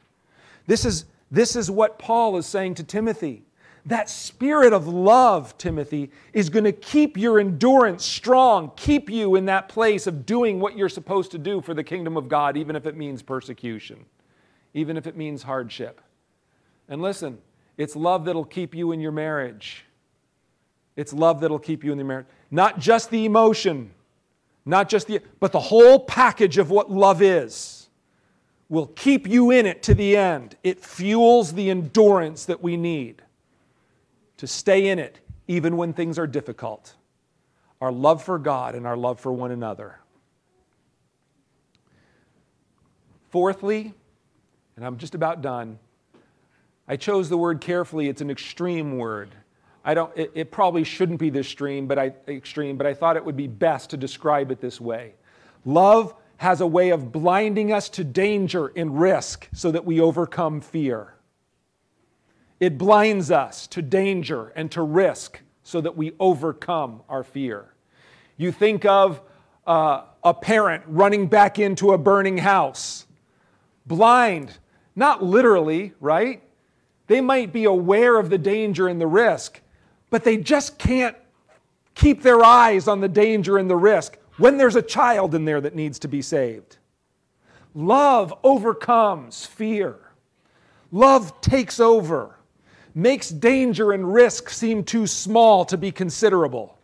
[0.66, 3.43] This is, this is what Paul is saying to Timothy.
[3.87, 9.47] That spirit of love, Timothy, is going to keep your endurance strong, keep you in
[9.47, 12.76] that place of doing what you're supposed to do for the kingdom of God, even
[12.76, 14.05] if it means persecution,
[14.72, 16.01] even if it means hardship.
[16.89, 17.39] And listen,
[17.76, 19.85] it's love that'll keep you in your marriage.
[20.95, 22.26] It's love that'll keep you in the marriage.
[22.53, 23.91] Not just the emotion,
[24.64, 27.89] not just the, but the whole package of what love is
[28.68, 30.57] will keep you in it to the end.
[30.62, 33.22] It fuels the endurance that we need
[34.43, 36.97] to stay in it even when things are difficult.
[37.80, 40.01] Our love for God and our love for one another.
[43.30, 43.95] Fourthly,
[44.74, 45.78] and I'm just about done,
[46.88, 48.09] I chose the word carefully.
[48.09, 49.30] It's an extreme word.
[49.84, 53.16] I don't, it, it, probably shouldn't be this extreme, but I, extreme, but I thought
[53.16, 55.14] it would be best to describe it this way.
[55.64, 60.61] Love has a way of blinding us to danger and risk so that we overcome
[60.61, 61.14] fear.
[62.62, 67.74] It blinds us to danger and to risk so that we overcome our fear.
[68.36, 69.20] You think of
[69.66, 73.08] uh, a parent running back into a burning house,
[73.84, 74.58] blind,
[74.94, 76.40] not literally, right?
[77.08, 79.60] They might be aware of the danger and the risk,
[80.10, 81.16] but they just can't
[81.96, 85.60] keep their eyes on the danger and the risk when there's a child in there
[85.60, 86.76] that needs to be saved.
[87.74, 89.96] Love overcomes fear.
[90.92, 92.36] Love takes over
[92.95, 96.78] makes danger and risk seem too small to be considerable.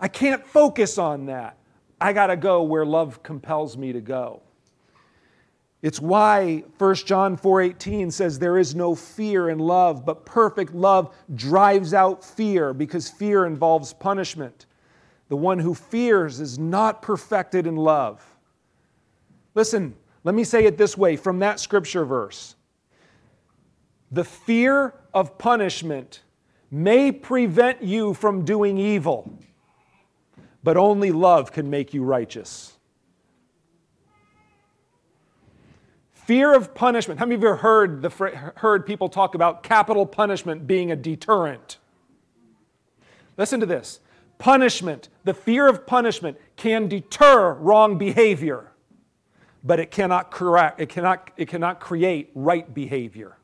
[0.00, 1.56] I can't focus on that.
[2.00, 4.42] I got to go where love compels me to go.
[5.82, 11.14] It's why 1 John 4:18 says there is no fear in love, but perfect love
[11.34, 14.66] drives out fear because fear involves punishment.
[15.28, 18.24] The one who fears is not perfected in love.
[19.54, 19.94] Listen,
[20.24, 22.55] let me say it this way from that scripture verse.
[24.10, 26.22] The fear of punishment
[26.70, 29.38] may prevent you from doing evil,
[30.62, 32.76] but only love can make you righteous.
[36.12, 37.20] Fear of punishment.
[37.20, 40.96] How many of you have heard, the, heard people talk about capital punishment being a
[40.96, 41.78] deterrent?
[43.36, 44.00] Listen to this.
[44.38, 48.72] Punishment, the fear of punishment, can deter wrong behavior,
[49.62, 53.35] but it cannot, correct, it cannot, it cannot create right behavior.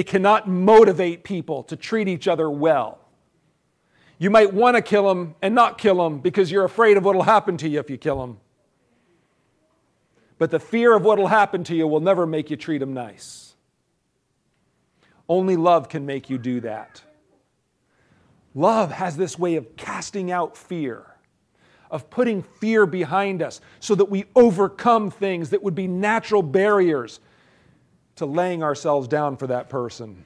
[0.00, 3.00] It cannot motivate people to treat each other well.
[4.16, 7.14] You might want to kill them and not kill them because you're afraid of what
[7.14, 8.38] will happen to you if you kill them.
[10.38, 12.94] But the fear of what will happen to you will never make you treat them
[12.94, 13.54] nice.
[15.28, 17.02] Only love can make you do that.
[18.54, 21.04] Love has this way of casting out fear,
[21.90, 27.20] of putting fear behind us so that we overcome things that would be natural barriers
[28.16, 30.24] to laying ourselves down for that person,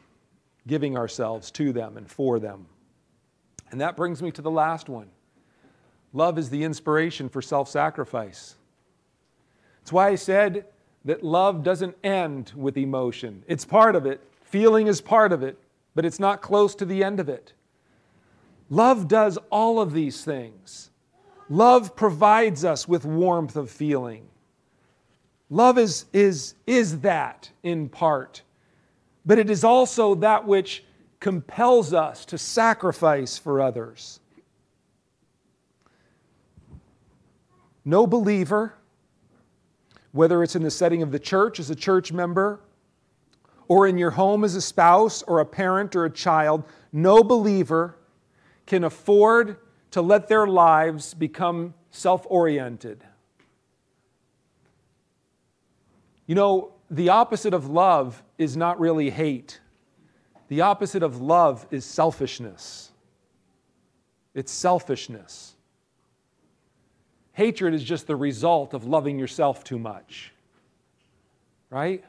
[0.66, 2.66] giving ourselves to them and for them.
[3.70, 5.08] And that brings me to the last one
[6.12, 8.54] love is the inspiration for self sacrifice.
[9.82, 10.64] It's why I said
[11.04, 13.42] that love doesn't end with emotion.
[13.46, 15.58] It's part of it, feeling is part of it,
[15.94, 17.52] but it's not close to the end of it.
[18.70, 20.90] Love does all of these things.
[21.50, 24.26] Love provides us with warmth of feeling.
[25.50, 28.42] Love is, is, is that in part,
[29.26, 30.84] but it is also that which
[31.20, 34.20] compels us to sacrifice for others.
[37.84, 38.74] No believer,
[40.12, 42.60] whether it's in the setting of the church as a church member,
[43.68, 47.96] or in your home as a spouse, or a parent, or a child, no believer
[48.66, 49.58] can afford
[49.90, 53.04] to let their lives become self oriented
[56.26, 59.60] You know, the opposite of love is not really hate.
[60.48, 62.90] The opposite of love is selfishness.
[64.34, 65.54] It's selfishness.
[67.32, 70.32] Hatred is just the result of loving yourself too much.
[71.70, 72.04] Right?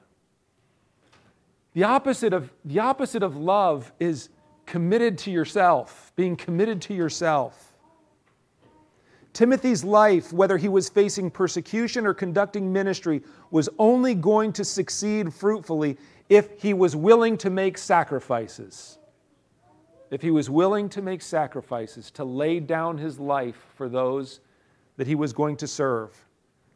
[1.74, 4.30] The opposite of, the opposite of love is
[4.66, 7.65] committed to yourself, being committed to yourself.
[9.36, 13.22] Timothy's life, whether he was facing persecution or conducting ministry,
[13.52, 15.98] was only going to succeed fruitfully
[16.30, 18.98] if he was willing to make sacrifices.
[20.12, 24.40] if he was willing to make sacrifices, to lay down his life for those
[24.98, 26.12] that he was going to serve.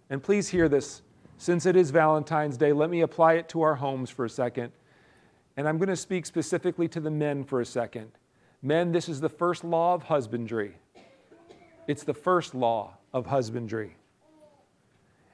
[0.10, 1.02] And please hear this.
[1.38, 4.74] Since it is Valentine's Day, let me apply it to our homes for a second.
[5.56, 8.12] And I'm going to speak specifically to the men for a second.
[8.62, 10.76] Men, this is the first law of husbandry.
[11.90, 13.96] It's the first law of husbandry.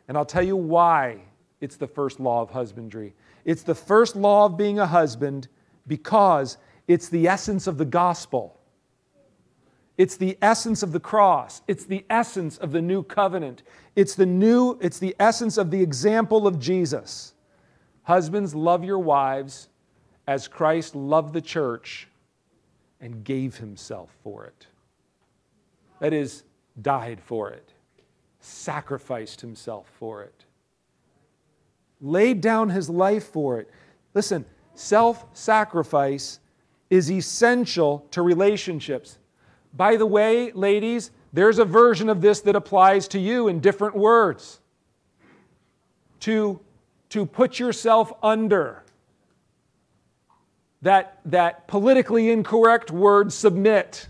[0.08, 1.20] And I'll tell you why
[1.60, 3.14] it's the first law of husbandry.
[3.44, 5.50] It's the first law of being a husband
[5.86, 8.58] because it's the essence of the gospel.
[9.98, 11.62] It's the essence of the cross.
[11.68, 13.64] It's the essence of the new covenant.
[13.98, 17.34] It's the new it's the essence of the example of Jesus.
[18.04, 19.68] Husbands love your wives
[20.26, 22.08] as Christ loved the church
[23.02, 24.68] and gave himself for it.
[26.06, 26.44] That is
[26.80, 27.74] died for it.
[28.40, 30.46] Sacrificed himself for it.
[32.00, 33.72] Laid down his life for it.
[34.14, 34.46] Listen,
[34.76, 36.40] self-sacrifice
[36.92, 39.18] is essential to relationships.
[39.74, 43.96] By the way, ladies, there's a version of this that applies to you in different
[43.96, 44.60] words.
[46.20, 46.60] To,
[47.10, 48.84] to put yourself under.
[50.84, 54.08] That, that politically incorrect word, submit.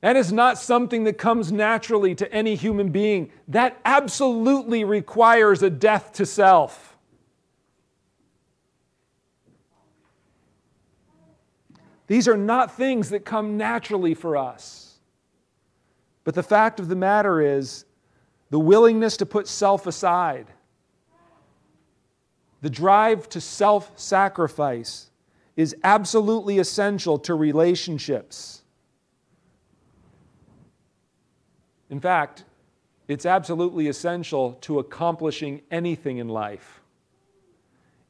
[0.00, 3.32] That is not something that comes naturally to any human being.
[3.48, 6.96] That absolutely requires a death to self.
[12.06, 14.98] These are not things that come naturally for us.
[16.24, 17.84] But the fact of the matter is,
[18.50, 20.46] the willingness to put self aside,
[22.60, 25.10] the drive to self sacrifice
[25.56, 28.62] is absolutely essential to relationships.
[31.90, 32.44] In fact,
[33.06, 36.80] it's absolutely essential to accomplishing anything in life.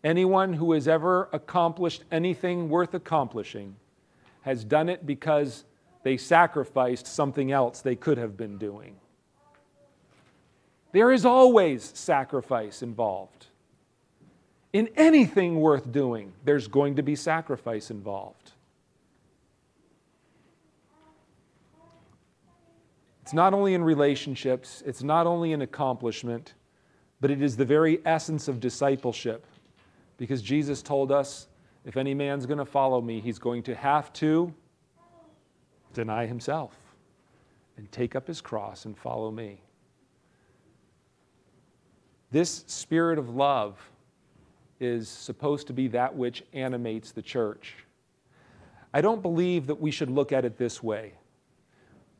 [0.03, 3.77] Anyone who has ever accomplished anything worth accomplishing
[4.43, 5.65] has done it because
[6.03, 8.97] they sacrificed something else they could have been doing.
[10.93, 13.47] There is always sacrifice involved.
[14.73, 18.53] In anything worth doing, there's going to be sacrifice involved.
[23.29, 26.55] It's not only in relationships, it's not only in accomplishment,
[27.21, 29.45] but it is the very essence of discipleship.
[30.17, 31.47] Because Jesus told us
[31.85, 34.55] if any man's going to follow me, he's going to have to
[35.93, 36.75] deny himself
[37.77, 39.61] and take up his cross and follow me.
[42.31, 43.79] This spirit of love
[44.81, 47.75] is supposed to be that which animates the church.
[48.95, 51.13] I don't believe that we should look at it this way.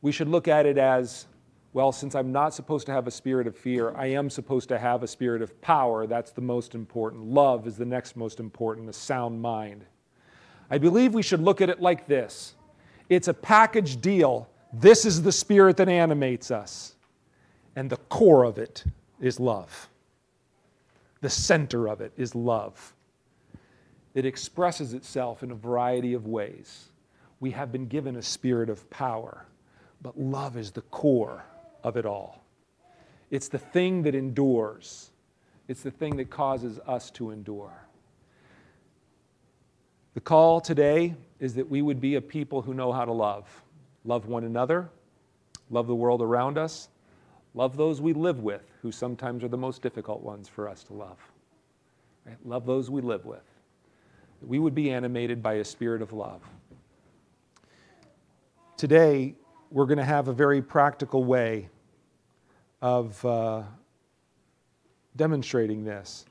[0.01, 1.25] We should look at it as
[1.71, 4.79] well, since I'm not supposed to have a spirit of fear, I am supposed to
[4.79, 6.07] have a spirit of power.
[6.07, 7.25] That's the most important.
[7.25, 9.85] Love is the next most important, a sound mind.
[10.71, 12.55] I believe we should look at it like this
[13.09, 14.47] it's a package deal.
[14.71, 16.95] This is the spirit that animates us.
[17.75, 18.83] And the core of it
[19.19, 19.89] is love.
[21.21, 22.93] The center of it is love.
[24.13, 26.89] It expresses itself in a variety of ways.
[27.39, 29.45] We have been given a spirit of power,
[30.01, 31.43] but love is the core
[31.83, 32.43] of it all.
[33.31, 35.11] It's the thing that endures,
[35.67, 37.73] it's the thing that causes us to endure.
[40.15, 43.47] The call today is that we would be a people who know how to love.
[44.05, 44.89] Love one another,
[45.69, 46.89] love the world around us,
[47.53, 50.93] love those we live with, who sometimes are the most difficult ones for us to
[50.93, 51.17] love.
[52.25, 52.37] Right?
[52.45, 53.43] Love those we live with.
[54.41, 56.41] We would be animated by a spirit of love.
[58.77, 59.35] Today,
[59.71, 61.69] we're going to have a very practical way
[62.81, 63.63] of uh,
[65.15, 66.25] demonstrating this.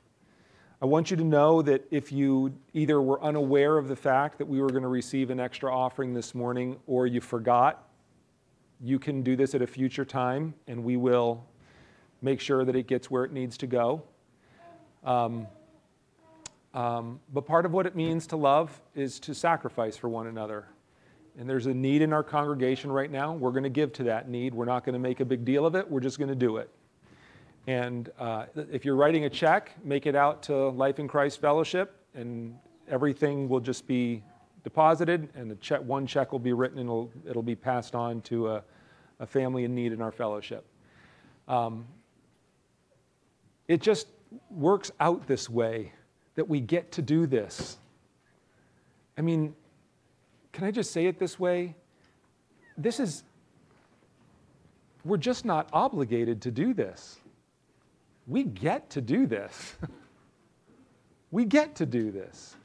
[0.81, 4.47] I want you to know that if you either were unaware of the fact that
[4.47, 7.87] we were going to receive an extra offering this morning or you forgot,
[8.81, 11.45] you can do this at a future time and we will
[12.21, 14.01] make sure that it gets where it needs to go.
[15.03, 15.47] Um,
[16.73, 20.67] um, but part of what it means to love is to sacrifice for one another
[21.39, 24.27] and there's a need in our congregation right now, we're going to give to that
[24.27, 24.53] need.
[24.53, 26.57] We're not going to make a big deal of it, we're just going to do
[26.57, 26.69] it.
[27.65, 31.95] And uh, if you're writing a check, make it out to Life in Christ Fellowship,
[32.13, 32.57] and
[32.89, 34.21] everything will just be
[34.65, 38.19] deposited, and the check, one check will be written, and it'll, it'll be passed on
[38.23, 38.63] to a,
[39.21, 40.65] a family in need in our fellowship.
[41.47, 41.85] Um,
[43.69, 44.07] it just
[44.51, 45.93] works out this way
[46.35, 47.77] that we get to do this.
[49.17, 49.55] I mean,
[50.59, 51.73] can I just say it this way?
[52.77, 53.23] This is,
[55.05, 57.17] we're just not obligated to do this.
[58.27, 59.77] We get to do this.
[61.31, 62.57] we get to do this.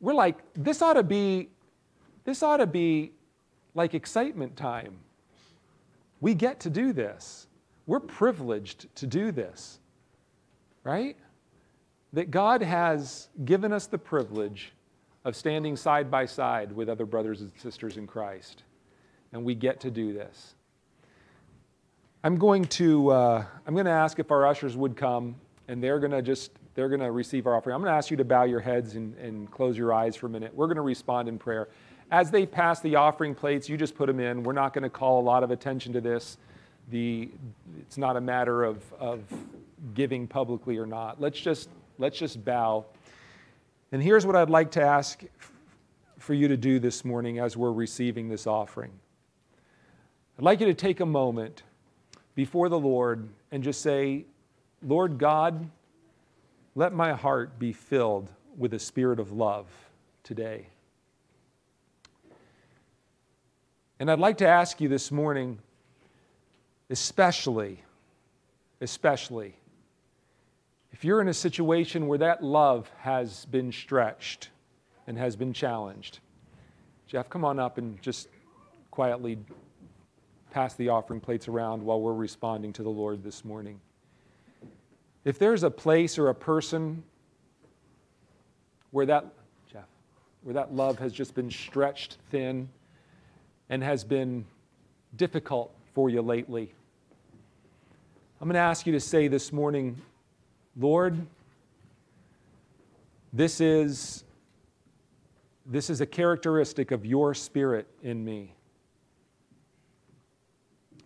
[0.00, 1.48] we're like, this ought to be,
[2.22, 3.10] this ought to be
[3.74, 4.96] like excitement time.
[6.20, 7.48] We get to do this.
[7.88, 9.80] We're privileged to do this,
[10.84, 11.16] right?
[12.12, 14.72] That God has given us the privilege
[15.26, 18.62] of standing side by side with other brothers and sisters in Christ.
[19.32, 20.54] And we get to do this.
[22.22, 25.34] I'm going to, uh, I'm going to ask if our ushers would come,
[25.66, 27.74] and they're going to just, they're going to receive our offering.
[27.74, 30.26] I'm going to ask you to bow your heads and, and close your eyes for
[30.26, 30.54] a minute.
[30.54, 31.70] We're going to respond in prayer.
[32.12, 34.44] As they pass the offering plates, you just put them in.
[34.44, 36.38] We're not going to call a lot of attention to this.
[36.90, 37.30] The,
[37.80, 39.24] it's not a matter of, of
[39.92, 41.20] giving publicly or not.
[41.20, 41.68] Let's just,
[41.98, 42.86] let's just bow.
[43.92, 45.22] And here's what I'd like to ask
[46.18, 48.90] for you to do this morning as we're receiving this offering.
[50.38, 51.62] I'd like you to take a moment
[52.34, 54.26] before the Lord and just say,
[54.82, 55.70] Lord God,
[56.74, 59.66] let my heart be filled with a spirit of love
[60.22, 60.66] today.
[63.98, 65.58] And I'd like to ask you this morning,
[66.90, 67.82] especially,
[68.80, 69.54] especially,
[70.92, 74.50] if you're in a situation where that love has been stretched
[75.06, 76.20] and has been challenged,
[77.06, 78.28] Jeff, come on up and just
[78.90, 79.38] quietly
[80.50, 83.80] pass the offering plates around while we're responding to the Lord this morning.
[85.24, 87.02] If there's a place or a person
[88.90, 89.26] where that,
[89.70, 89.84] Jeff,
[90.42, 92.68] where that love has just been stretched thin,
[93.68, 94.44] and has been
[95.16, 96.72] difficult for you lately.
[98.40, 100.00] I'm going to ask you to say this morning,
[100.78, 101.26] Lord,
[103.32, 104.24] this is,
[105.64, 108.54] this is a characteristic of your spirit in me.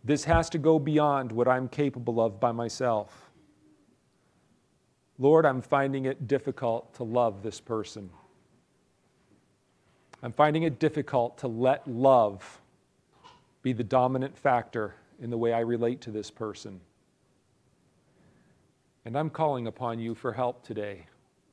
[0.03, 3.31] This has to go beyond what I'm capable of by myself.
[5.19, 8.11] Lord, I'm finding it difficult to love this person.
[10.23, 12.61] I'm finding it difficult to let love
[13.63, 16.81] be the dominant factor in the way I relate to this person.
[19.11, 21.05] And I'm calling upon you for help today.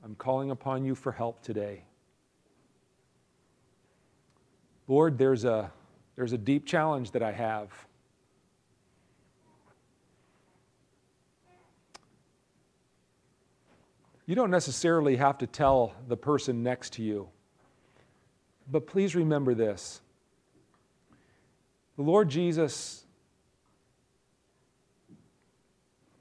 [0.05, 1.85] I'm calling upon you for help today.
[4.87, 5.71] Lord, there's a,
[6.15, 7.71] there's a deep challenge that I have.
[14.27, 17.27] You don't necessarily have to tell the person next to you
[18.69, 20.01] but please remember this
[21.95, 23.05] the Lord Jesus,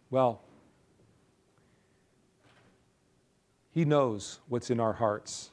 [0.08, 0.40] well,
[3.76, 5.50] He knows what's in our hearts.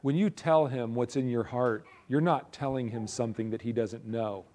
[0.00, 3.72] When you tell Him what's in your heart, you're not telling Him something that He
[3.72, 4.46] doesn't know.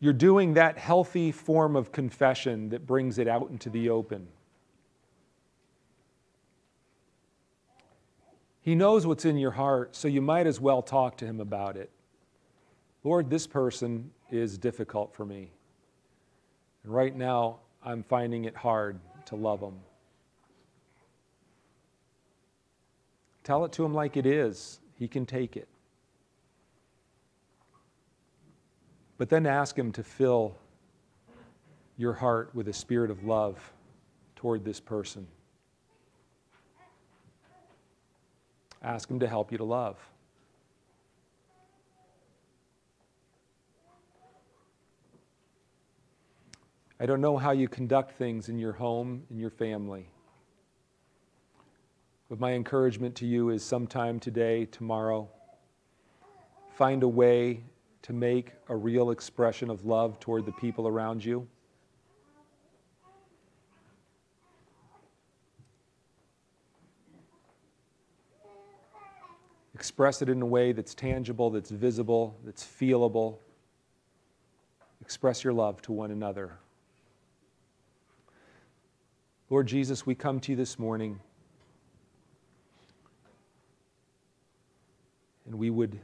[0.00, 4.26] You're doing that healthy form of confession that brings it out into the open.
[8.62, 11.76] He knows what's in your heart, so you might as well talk to him about
[11.76, 11.92] it.
[13.04, 15.52] Lord, this person is difficult for me.
[16.82, 19.78] And right now, I'm finding it hard to love them.
[23.44, 24.80] Tell it to him like it is.
[24.98, 25.68] He can take it.
[29.16, 30.56] But then ask him to fill
[31.96, 33.72] your heart with a spirit of love
[34.34, 35.26] toward this person.
[38.82, 39.98] Ask Him to help you to love.
[46.98, 50.08] I don't know how you conduct things in your home, in your family.
[52.30, 55.28] But my encouragement to you is sometime today, tomorrow,
[56.74, 57.64] find a way
[58.02, 61.46] to make a real expression of love toward the people around you.
[69.74, 73.36] Express it in a way that's tangible, that's visible, that's feelable.
[75.02, 76.58] Express your love to one another.
[79.48, 81.20] Lord Jesus, we come to you this morning
[85.46, 86.00] and we would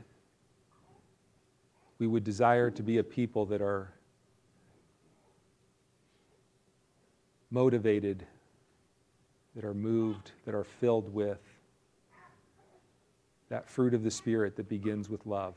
[1.99, 3.93] we would desire to be a people that are
[7.51, 8.27] motivated,
[9.55, 11.39] that are moved, that are filled with
[13.51, 15.55] that fruit of the Spirit that begins with love.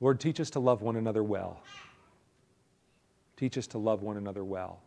[0.00, 1.60] Lord, teach us to love one another well.
[3.36, 4.82] Teach us to love one another well.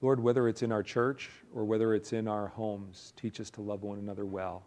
[0.00, 3.60] Lord, whether it's in our church or whether it's in our homes, teach us to
[3.60, 4.64] love one another well.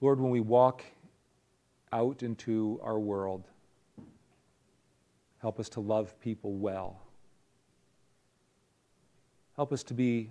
[0.00, 0.84] Lord, when we walk
[1.92, 3.46] out into our world.
[5.40, 7.00] Help us to love people well.
[9.56, 10.30] Help us to be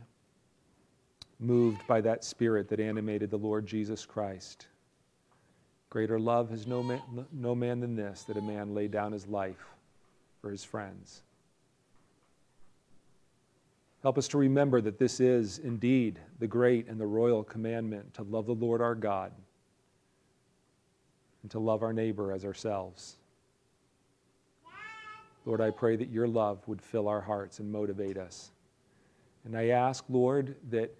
[1.40, 4.68] moved by that spirit that animated the Lord Jesus Christ.
[5.90, 9.26] Greater love has no man, no man than this, that a man lay down his
[9.28, 9.66] life
[10.42, 11.24] for his friends.
[14.02, 18.24] Help us to remember that this is indeed the great and the royal commandment to
[18.24, 19.32] love the Lord our God
[21.42, 23.18] and to love our neighbor as ourselves.
[25.46, 28.52] Lord, I pray that your love would fill our hearts and motivate us.
[29.46, 30.94] And I ask, Lord, that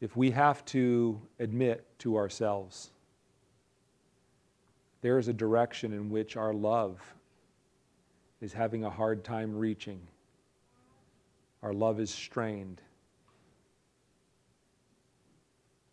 [0.00, 2.90] if we have to admit to ourselves,
[5.00, 7.00] there is a direction in which our love
[8.40, 10.00] is having a hard time reaching.
[11.62, 12.80] Our love is strained.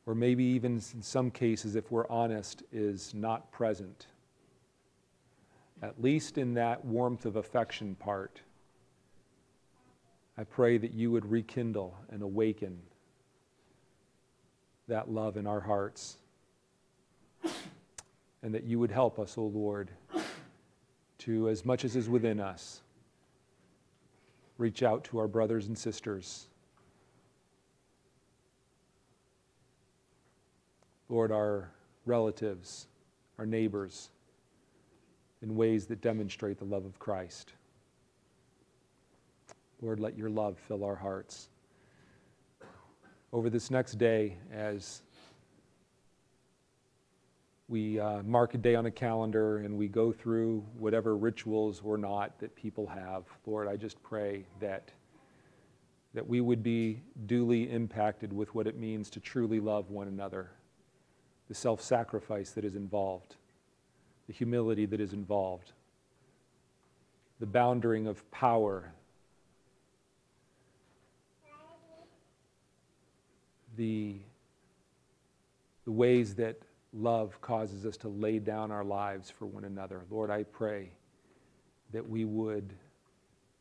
[0.05, 4.05] Or maybe even in some cases, if we're honest, is not present.
[5.81, 8.41] At least in that warmth of affection part,
[10.37, 12.79] I pray that you would rekindle and awaken
[14.87, 16.17] that love in our hearts.
[18.43, 19.89] And that you would help us, O oh Lord,
[21.19, 22.81] to, as much as is within us,
[24.57, 26.47] reach out to our brothers and sisters.
[31.09, 31.71] Lord, our
[32.05, 32.87] relatives,
[33.39, 34.09] our neighbors,
[35.41, 37.53] in ways that demonstrate the love of Christ.
[39.81, 41.49] Lord, let your love fill our hearts.
[43.35, 45.01] Over this next day, as
[47.67, 51.97] we uh, mark a day on a calendar and we go through whatever rituals or
[51.97, 54.89] not that people have, Lord, I just pray that,
[56.13, 60.51] that we would be duly impacted with what it means to truly love one another,
[61.49, 63.35] the self sacrifice that is involved,
[64.27, 65.73] the humility that is involved,
[67.41, 68.93] the bounding of power,
[73.75, 74.15] the,
[75.85, 76.57] the ways that
[76.93, 80.01] love causes us to lay down our lives for one another.
[80.09, 80.89] Lord, I pray
[81.91, 82.73] that we would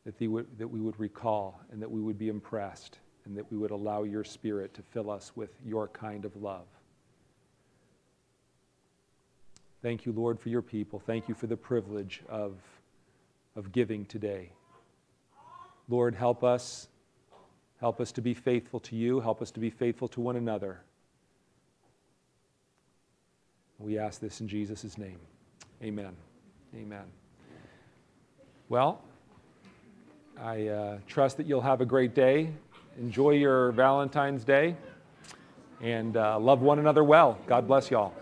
[0.05, 3.57] that, would, that we would recall and that we would be impressed and that we
[3.57, 6.67] would allow your spirit to fill us with your kind of love.
[9.81, 10.99] Thank you, Lord, for your people.
[10.99, 12.53] Thank you for the privilege of,
[13.55, 14.51] of giving today.
[15.89, 16.87] Lord, help us.
[17.79, 19.19] Help us to be faithful to you.
[19.19, 20.79] Help us to be faithful to one another.
[23.79, 25.19] We ask this in Jesus' name.
[25.83, 26.13] Amen.
[26.75, 27.03] Amen.
[28.69, 29.01] Well,
[30.41, 32.49] I uh, trust that you'll have a great day.
[32.97, 34.75] Enjoy your Valentine's Day
[35.81, 37.37] and uh, love one another well.
[37.47, 38.13] God bless y'all.